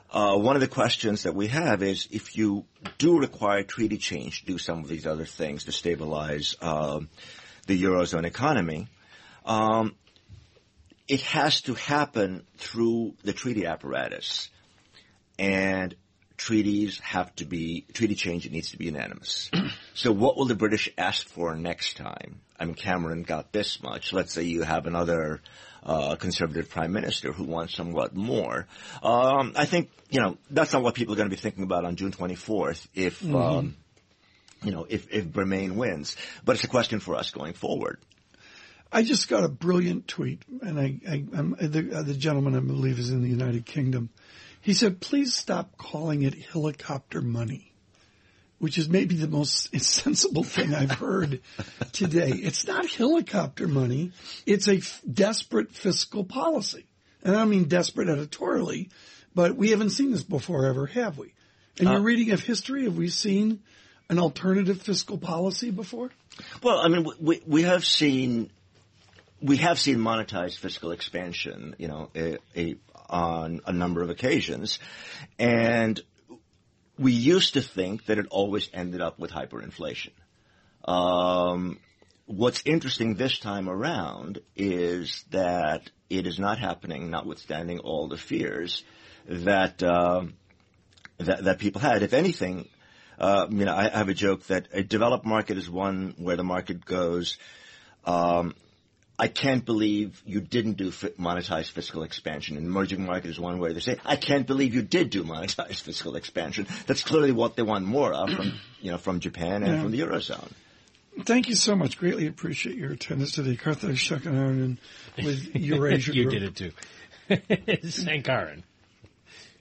Uh, 0.09 0.37
one 0.37 0.55
of 0.55 0.61
the 0.61 0.67
questions 0.67 1.23
that 1.23 1.35
we 1.35 1.47
have 1.47 1.83
is 1.83 2.07
if 2.11 2.37
you 2.37 2.65
do 2.97 3.19
require 3.19 3.63
treaty 3.63 3.97
change 3.97 4.41
to 4.41 4.45
do 4.45 4.57
some 4.57 4.79
of 4.79 4.87
these 4.87 5.05
other 5.05 5.25
things 5.25 5.65
to 5.65 5.71
stabilize 5.71 6.55
uh, 6.61 6.99
the 7.65 7.83
eurozone 7.83 8.25
economy, 8.25 8.87
um, 9.45 9.95
it 11.07 11.21
has 11.21 11.61
to 11.61 11.73
happen 11.73 12.45
through 12.57 13.15
the 13.23 13.33
treaty 13.33 13.65
apparatus, 13.65 14.49
and 15.37 15.95
treaties 16.37 16.99
have 16.99 17.33
to 17.35 17.45
be 17.45 17.85
treaty 17.93 18.15
change. 18.15 18.45
It 18.45 18.51
needs 18.51 18.71
to 18.71 18.77
be 18.77 18.85
unanimous. 18.85 19.49
so, 19.93 20.11
what 20.11 20.37
will 20.37 20.45
the 20.45 20.55
British 20.55 20.89
ask 20.97 21.27
for 21.27 21.55
next 21.55 21.97
time? 21.97 22.41
I 22.59 22.65
mean, 22.65 22.75
Cameron 22.75 23.23
got 23.23 23.51
this 23.51 23.81
much. 23.81 24.13
Let's 24.13 24.33
say 24.33 24.43
you 24.43 24.63
have 24.63 24.85
another 24.85 25.41
uh, 25.87 26.15
conservative 26.15 26.69
prime 26.69 26.91
minister 26.91 27.31
who 27.31 27.45
wants 27.45 27.73
somewhat 27.73 28.13
more. 28.13 28.67
Um, 29.01 29.53
I 29.55 29.65
think 29.65 29.89
you 30.09 30.19
know 30.19 30.37
that's 30.51 30.73
not 30.73 30.83
what 30.83 30.93
people 30.93 31.13
are 31.13 31.17
going 31.17 31.29
to 31.29 31.35
be 31.35 31.41
thinking 31.41 31.63
about 31.63 31.85
on 31.85 31.95
June 31.95 32.11
24th 32.11 32.87
if. 32.93 33.21
Mm-hmm. 33.21 33.35
Um, 33.35 33.75
you 34.63 34.71
know, 34.71 34.87
if, 34.89 35.11
if 35.11 35.25
Bremain 35.25 35.75
wins, 35.75 36.17
but 36.43 36.55
it's 36.55 36.63
a 36.63 36.67
question 36.67 36.99
for 36.99 37.13
us 37.13 37.29
going 37.29 37.53
forward. 37.53 37.99
I 38.91 39.03
just 39.03 39.27
got 39.27 39.43
a 39.43 39.49
brilliant 39.49 40.07
tweet, 40.07 40.41
and 40.61 40.79
I, 40.79 40.99
I 41.07 41.17
the, 41.67 41.91
uh, 41.93 42.01
the 42.01 42.15
gentleman 42.15 42.55
I 42.55 42.59
believe 42.61 42.97
is 42.97 43.11
in 43.11 43.21
the 43.21 43.29
United 43.29 43.67
Kingdom. 43.67 44.09
He 44.61 44.73
said, 44.73 44.99
"Please 44.99 45.35
stop 45.35 45.77
calling 45.77 46.23
it 46.23 46.33
helicopter 46.33 47.21
money." 47.21 47.73
Which 48.59 48.77
is 48.77 48.89
maybe 48.89 49.15
the 49.15 49.27
most 49.27 49.75
sensible 49.81 50.43
thing 50.43 50.73
I've 50.73 50.91
heard 50.91 51.41
today. 51.91 52.29
It's 52.29 52.67
not 52.67 52.89
helicopter 52.89 53.67
money. 53.67 54.11
It's 54.45 54.67
a 54.67 54.77
f- 54.77 55.01
desperate 55.11 55.71
fiscal 55.71 56.23
policy. 56.23 56.85
And 57.23 57.35
I 57.35 57.39
don't 57.39 57.49
mean 57.49 57.65
desperate 57.65 58.09
editorially, 58.09 58.89
but 59.35 59.55
we 59.55 59.71
haven't 59.71 59.91
seen 59.91 60.11
this 60.11 60.23
before 60.23 60.65
ever, 60.65 60.85
have 60.87 61.17
we? 61.17 61.33
In 61.79 61.87
uh, 61.87 61.93
your 61.93 62.01
reading 62.01 62.31
of 62.31 62.41
history, 62.41 62.85
have 62.85 62.97
we 62.97 63.09
seen 63.09 63.61
an 64.09 64.19
alternative 64.19 64.81
fiscal 64.81 65.17
policy 65.17 65.71
before? 65.71 66.09
Well, 66.63 66.79
I 66.79 66.87
mean, 66.87 67.07
we, 67.19 67.41
we 67.45 67.63
have 67.63 67.85
seen, 67.85 68.49
we 69.41 69.57
have 69.57 69.79
seen 69.79 69.97
monetized 69.97 70.57
fiscal 70.57 70.91
expansion, 70.91 71.75
you 71.77 71.87
know, 71.87 72.09
a, 72.15 72.37
a, 72.55 72.75
on 73.09 73.61
a 73.65 73.73
number 73.73 74.01
of 74.01 74.09
occasions. 74.09 74.79
And 75.37 76.01
we 76.97 77.11
used 77.11 77.53
to 77.53 77.61
think 77.61 78.05
that 78.05 78.17
it 78.17 78.27
always 78.29 78.69
ended 78.73 79.01
up 79.01 79.19
with 79.19 79.31
hyperinflation. 79.31 80.11
Um, 80.85 81.79
what's 82.25 82.61
interesting 82.65 83.15
this 83.15 83.39
time 83.39 83.69
around 83.69 84.39
is 84.55 85.25
that 85.31 85.89
it 86.09 86.25
is 86.27 86.39
not 86.39 86.59
happening, 86.59 87.09
notwithstanding 87.09 87.79
all 87.79 88.07
the 88.07 88.17
fears 88.17 88.83
that 89.27 89.83
uh, 89.83 90.25
that, 91.17 91.43
that 91.43 91.59
people 91.59 91.81
had. 91.81 92.03
If 92.03 92.13
anything, 92.13 92.69
uh, 93.19 93.47
you 93.49 93.65
know, 93.65 93.75
I 93.75 93.89
have 93.89 94.09
a 94.09 94.13
joke 94.13 94.43
that 94.47 94.67
a 94.71 94.83
developed 94.83 95.25
market 95.25 95.57
is 95.57 95.69
one 95.69 96.15
where 96.17 96.37
the 96.37 96.43
market 96.43 96.85
goes. 96.85 97.37
Um, 98.05 98.55
I 99.19 99.27
can't 99.27 99.65
believe 99.65 100.21
you 100.25 100.41
didn't 100.41 100.73
do 100.73 100.91
monetized 100.91 101.71
fiscal 101.71 102.03
expansion. 102.03 102.55
An 102.55 102.65
emerging 102.65 103.03
market 103.03 103.29
is 103.31 103.39
one 103.39 103.57
where 103.57 103.73
they 103.73 103.79
say, 103.79 103.97
I 104.05 104.15
can't 104.15 104.45
believe 104.45 104.75
you 104.75 104.83
did 104.83 105.09
do 105.09 105.23
monetized 105.23 105.81
fiscal 105.85 106.15
expansion. 106.15 106.67
That's 106.85 107.03
clearly 107.03 107.31
what 107.31 107.55
they 107.55 107.63
want 107.63 107.85
more 107.85 108.13
of 108.13 108.29
from, 108.29 108.53
you 108.79 108.91
know, 108.91 108.97
from 108.99 109.19
Japan 109.19 109.63
and 109.63 109.73
yeah. 109.73 109.81
from 109.81 109.91
the 109.91 109.99
Eurozone. 110.01 110.51
Thank 111.25 111.49
you 111.49 111.55
so 111.55 111.75
much. 111.75 111.97
Greatly 111.97 112.27
appreciate 112.27 112.77
your 112.77 112.91
attendance 112.91 113.31
today. 113.31 113.55
Karthik 113.55 113.93
Shakanaran 113.93 114.77
with 115.17 115.55
Eurasia 115.55 116.13
You 116.13 116.29
Group. 116.29 116.33
did 116.33 116.43
it 116.43 116.55
too. 116.55 116.71
Sankaran. 117.87 118.61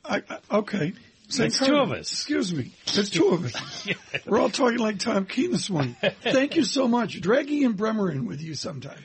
I, 0.04 0.22
okay. 0.50 0.92
It's 1.28 1.58
two 1.58 1.76
of 1.76 1.92
us. 1.92 2.12
Excuse 2.12 2.54
me. 2.54 2.72
It's 2.86 3.10
two 3.10 3.28
of 3.28 3.44
us. 3.44 3.88
We're 4.26 4.40
all 4.40 4.50
talking 4.50 4.78
like 4.78 4.98
Tom 4.98 5.26
Keene 5.26 5.50
this 5.52 5.68
morning. 5.68 5.96
Thank 6.22 6.56
you 6.56 6.64
so 6.64 6.86
much. 6.86 7.20
Drag 7.20 7.50
Ian 7.50 7.74
Bremmer 7.74 8.12
in 8.12 8.26
with 8.26 8.40
you 8.40 8.54
sometime. 8.54 9.04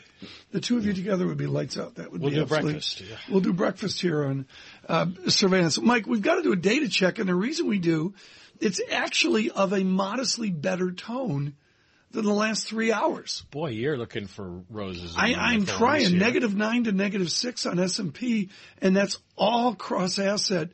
The 0.52 0.62
two 0.62 0.78
of 0.78 0.86
you 0.86 0.94
together 0.94 1.26
would 1.26 1.38
be 1.38 1.48
lights 1.48 1.80
out. 1.80 1.96
That 1.96 2.12
would 2.12 2.22
we'll 2.22 2.30
be 2.30 2.36
do 2.36 2.44
absolutely, 2.44 2.74
breakfast. 2.74 3.02
Yeah. 3.02 3.16
We'll 3.30 3.42
do 3.42 3.54
breakfast 3.54 4.02
here 4.02 4.24
on 4.26 4.46
uh, 4.88 5.08
surveillance. 5.28 5.80
Mike, 5.82 6.06
we've 6.06 6.22
got 6.22 6.36
to 6.36 6.44
do 6.44 6.54
a 6.54 6.58
data 6.58 6.90
check, 6.90 7.18
and 7.18 7.28
the 7.28 7.36
reason 7.36 7.68
we 7.68 7.80
do, 7.80 8.14
it's 8.60 8.80
actually 8.92 9.50
of 9.50 9.74
a 9.74 9.84
modestly 9.84 10.52
better 10.52 10.92
tone 10.92 11.56
than 12.12 12.26
the 12.26 12.34
last 12.34 12.68
three 12.68 12.92
hours. 12.92 13.44
Boy, 13.50 13.70
you're 13.70 13.98
looking 13.98 14.28
for 14.28 14.62
roses. 14.70 15.16
I, 15.18 15.54
am 15.56 15.66
trying 15.66 16.18
negative 16.18 16.56
nine 16.56 16.84
to 16.84 16.92
negative 16.92 17.32
six 17.32 17.66
on 17.66 17.80
S&P, 17.80 18.50
and 18.80 18.96
that's 18.96 19.18
all 19.38 19.74
cross 19.74 20.20
asset 20.20 20.70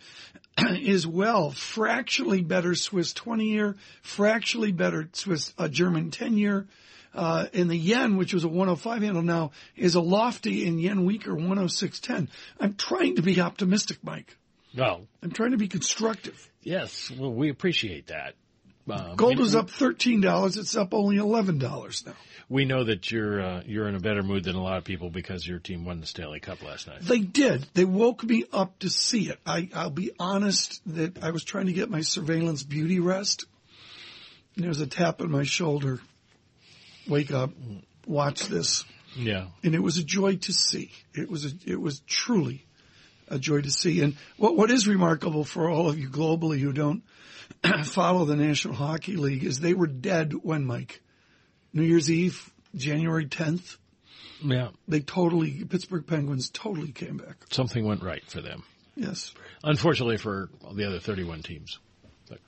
as 0.87 1.05
well. 1.05 1.51
Fractionally 1.51 2.41
better 2.41 2.75
Swiss 2.75 3.13
20 3.13 3.45
year, 3.45 3.75
fractionally 4.01 4.71
better 4.71 5.09
Swiss 5.13 5.53
uh, 5.57 5.67
German 5.67 6.11
10 6.11 6.37
year. 6.37 6.67
Uh, 7.13 7.47
and 7.53 7.69
the 7.69 7.77
yen, 7.77 8.17
which 8.17 8.33
was 8.33 8.43
a 8.43 8.47
105 8.47 9.01
handle 9.01 9.23
now, 9.23 9.51
is 9.75 9.95
a 9.95 10.01
lofty 10.01 10.67
and 10.67 10.79
yen 10.79 11.05
weaker 11.05 11.31
106.10. 11.31 12.27
I'm 12.59 12.75
trying 12.75 13.15
to 13.15 13.21
be 13.21 13.39
optimistic, 13.41 13.97
Mike. 14.03 14.37
No. 14.73 15.07
I'm 15.23 15.31
trying 15.31 15.51
to 15.51 15.57
be 15.57 15.67
constructive. 15.67 16.49
Yes, 16.61 17.11
well, 17.17 17.33
we 17.33 17.49
appreciate 17.49 18.07
that. 18.07 18.35
Um, 18.89 19.15
Gold 19.15 19.39
was 19.39 19.55
up 19.55 19.69
thirteen 19.69 20.21
dollars. 20.21 20.57
It's 20.57 20.75
up 20.75 20.93
only 20.93 21.17
eleven 21.17 21.57
dollars 21.59 22.05
now. 22.05 22.13
We 22.49 22.63
know 22.63 22.85
that 22.85 23.11
you're 23.11 23.41
uh, 23.41 23.63
you're 23.65 23.87
in 23.89 23.95
a 23.95 23.99
better 23.99 24.23
mood 24.23 24.45
than 24.45 24.55
a 24.55 24.63
lot 24.63 24.77
of 24.77 24.85
people 24.85 25.09
because 25.09 25.45
your 25.45 25.59
team 25.59 25.83
won 25.83 25.99
the 25.99 26.07
Stanley 26.07 26.39
Cup 26.39 26.63
last 26.63 26.87
night. 26.87 27.01
They 27.01 27.19
did. 27.19 27.67
They 27.73 27.83
woke 27.83 28.23
me 28.23 28.45
up 28.53 28.79
to 28.79 28.89
see 28.89 29.29
it. 29.29 29.39
I, 29.45 29.69
I'll 29.73 29.89
be 29.89 30.11
honest 30.17 30.81
that 30.95 31.21
I 31.21 31.31
was 31.31 31.43
trying 31.43 31.65
to 31.65 31.73
get 31.73 31.89
my 31.89 32.01
surveillance 32.01 32.63
beauty 32.63 32.99
rest. 32.99 33.45
And 34.55 34.63
there 34.63 34.69
was 34.69 34.79
a 34.79 34.87
tap 34.87 35.21
on 35.21 35.29
my 35.29 35.43
shoulder. 35.43 35.99
Wake 37.07 37.31
up. 37.31 37.51
Watch 38.05 38.47
this. 38.47 38.85
Yeah. 39.15 39.47
And 39.63 39.75
it 39.75 39.83
was 39.83 39.97
a 39.97 40.03
joy 40.03 40.37
to 40.37 40.53
see. 40.53 40.91
It 41.13 41.29
was 41.29 41.45
a, 41.45 41.49
it 41.65 41.79
was 41.81 41.99
truly 42.07 42.65
a 43.27 43.37
joy 43.37 43.61
to 43.61 43.71
see. 43.71 44.01
And 44.01 44.15
what 44.37 44.55
what 44.55 44.71
is 44.71 44.87
remarkable 44.87 45.43
for 45.43 45.69
all 45.69 45.89
of 45.89 45.99
you 45.99 46.09
globally 46.09 46.59
who 46.59 46.71
don't 46.71 47.03
follow 47.85 48.25
the 48.25 48.35
National 48.35 48.75
Hockey 48.75 49.15
League 49.15 49.43
is 49.43 49.59
they 49.59 49.73
were 49.73 49.87
dead 49.87 50.33
when 50.33 50.65
Mike 50.65 51.01
New 51.73 51.83
Year's 51.83 52.09
Eve, 52.09 52.51
January 52.75 53.25
10th. 53.25 53.77
Yeah. 54.43 54.69
They 54.87 54.99
totally, 54.99 55.63
Pittsburgh 55.63 56.05
Penguins 56.05 56.49
totally 56.49 56.91
came 56.91 57.17
back. 57.17 57.37
Something 57.51 57.85
went 57.85 58.03
right 58.03 58.23
for 58.27 58.41
them. 58.41 58.63
Yes. 58.95 59.33
Unfortunately 59.63 60.17
for 60.17 60.49
the 60.73 60.85
other 60.85 60.99
31 60.99 61.43
teams. 61.43 61.79
But, 62.29 62.39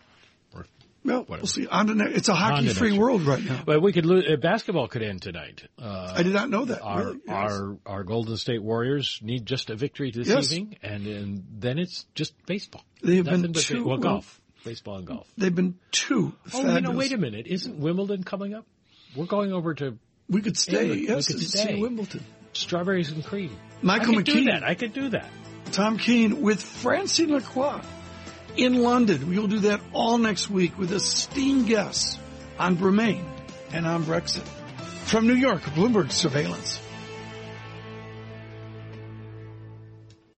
well, 1.04 1.20
whatever. 1.20 1.42
we'll 1.42 1.48
see. 1.48 1.68
On 1.68 1.88
to 1.88 1.96
ne- 1.96 2.12
it's 2.12 2.28
a 2.28 2.36
hockey-free 2.36 2.98
world 2.98 3.22
right 3.22 3.44
now. 3.44 3.62
But 3.66 3.82
we 3.82 3.94
could 3.94 4.06
lose. 4.06 4.26
Uh, 4.30 4.36
basketball 4.36 4.88
could 4.88 5.02
end 5.02 5.22
tonight. 5.22 5.64
Uh, 5.82 6.14
I 6.16 6.24
did 6.24 6.34
not 6.34 6.50
know 6.50 6.66
that. 6.66 6.82
Our 6.82 7.04
really? 7.04 7.20
yes. 7.26 7.36
our 7.36 7.78
our 7.86 8.04
Golden 8.04 8.36
State 8.36 8.62
Warriors 8.62 9.20
need 9.22 9.46
just 9.46 9.70
a 9.70 9.76
victory 9.76 10.12
this 10.12 10.28
yes. 10.28 10.52
evening, 10.52 10.78
and, 10.84 11.08
and 11.08 11.44
then 11.58 11.80
it's 11.80 12.06
just 12.16 12.34
baseball. 12.46 12.84
They 13.02 13.16
have 13.16 13.28
Nothing 13.28 13.42
been 13.44 13.54
two, 13.54 13.86
well, 13.86 13.98
golf 13.98 14.42
baseball 14.64 14.98
and 14.98 15.08
golf. 15.08 15.28
They've 15.38 15.54
been 15.54 15.76
two. 15.92 16.34
Oh, 16.48 16.50
fabulous. 16.50 16.76
you 16.76 16.82
know, 16.82 16.92
wait 16.92 17.12
a 17.12 17.18
minute. 17.18 17.48
Isn't 17.48 17.80
Wimbledon 17.80 18.24
coming 18.24 18.54
up? 18.54 18.66
We're 19.16 19.26
going 19.26 19.54
over 19.54 19.74
to. 19.76 19.98
We 20.30 20.42
could 20.42 20.58
stay. 20.58 20.82
England. 20.82 21.02
Yes, 21.08 21.30
we 21.30 21.36
could 21.36 21.50
stay. 21.50 21.80
Wimbledon. 21.80 22.24
Strawberries 22.54 23.12
and 23.12 23.24
cream. 23.26 23.56
Michael 23.82 24.12
I 24.12 24.16
could 24.18 24.26
McKee. 24.26 24.34
do 24.34 24.44
that. 24.46 24.64
I 24.64 24.76
could 24.76 24.94
do 24.94 25.10
that. 25.10 25.30
Tom 25.72 25.98
Keene 25.98 26.42
with 26.42 26.62
Francine 26.62 27.30
Lacqua 27.30 27.84
in 28.58 28.82
London. 28.82 29.30
We 29.30 29.38
will 29.40 29.48
do 29.48 29.60
that 29.60 29.82
all 29.94 30.18
next 30.18 30.50
week 30.50 30.78
with 30.78 30.92
esteemed 30.92 31.68
guests 31.68 32.18
on 32.58 32.76
Bremain 32.76 33.24
and 33.72 33.86
on 33.86 34.04
Brexit. 34.04 34.48
From 35.06 35.28
New 35.28 35.36
York, 35.36 35.62
Bloomberg 35.62 36.12
Surveillance. 36.12 36.80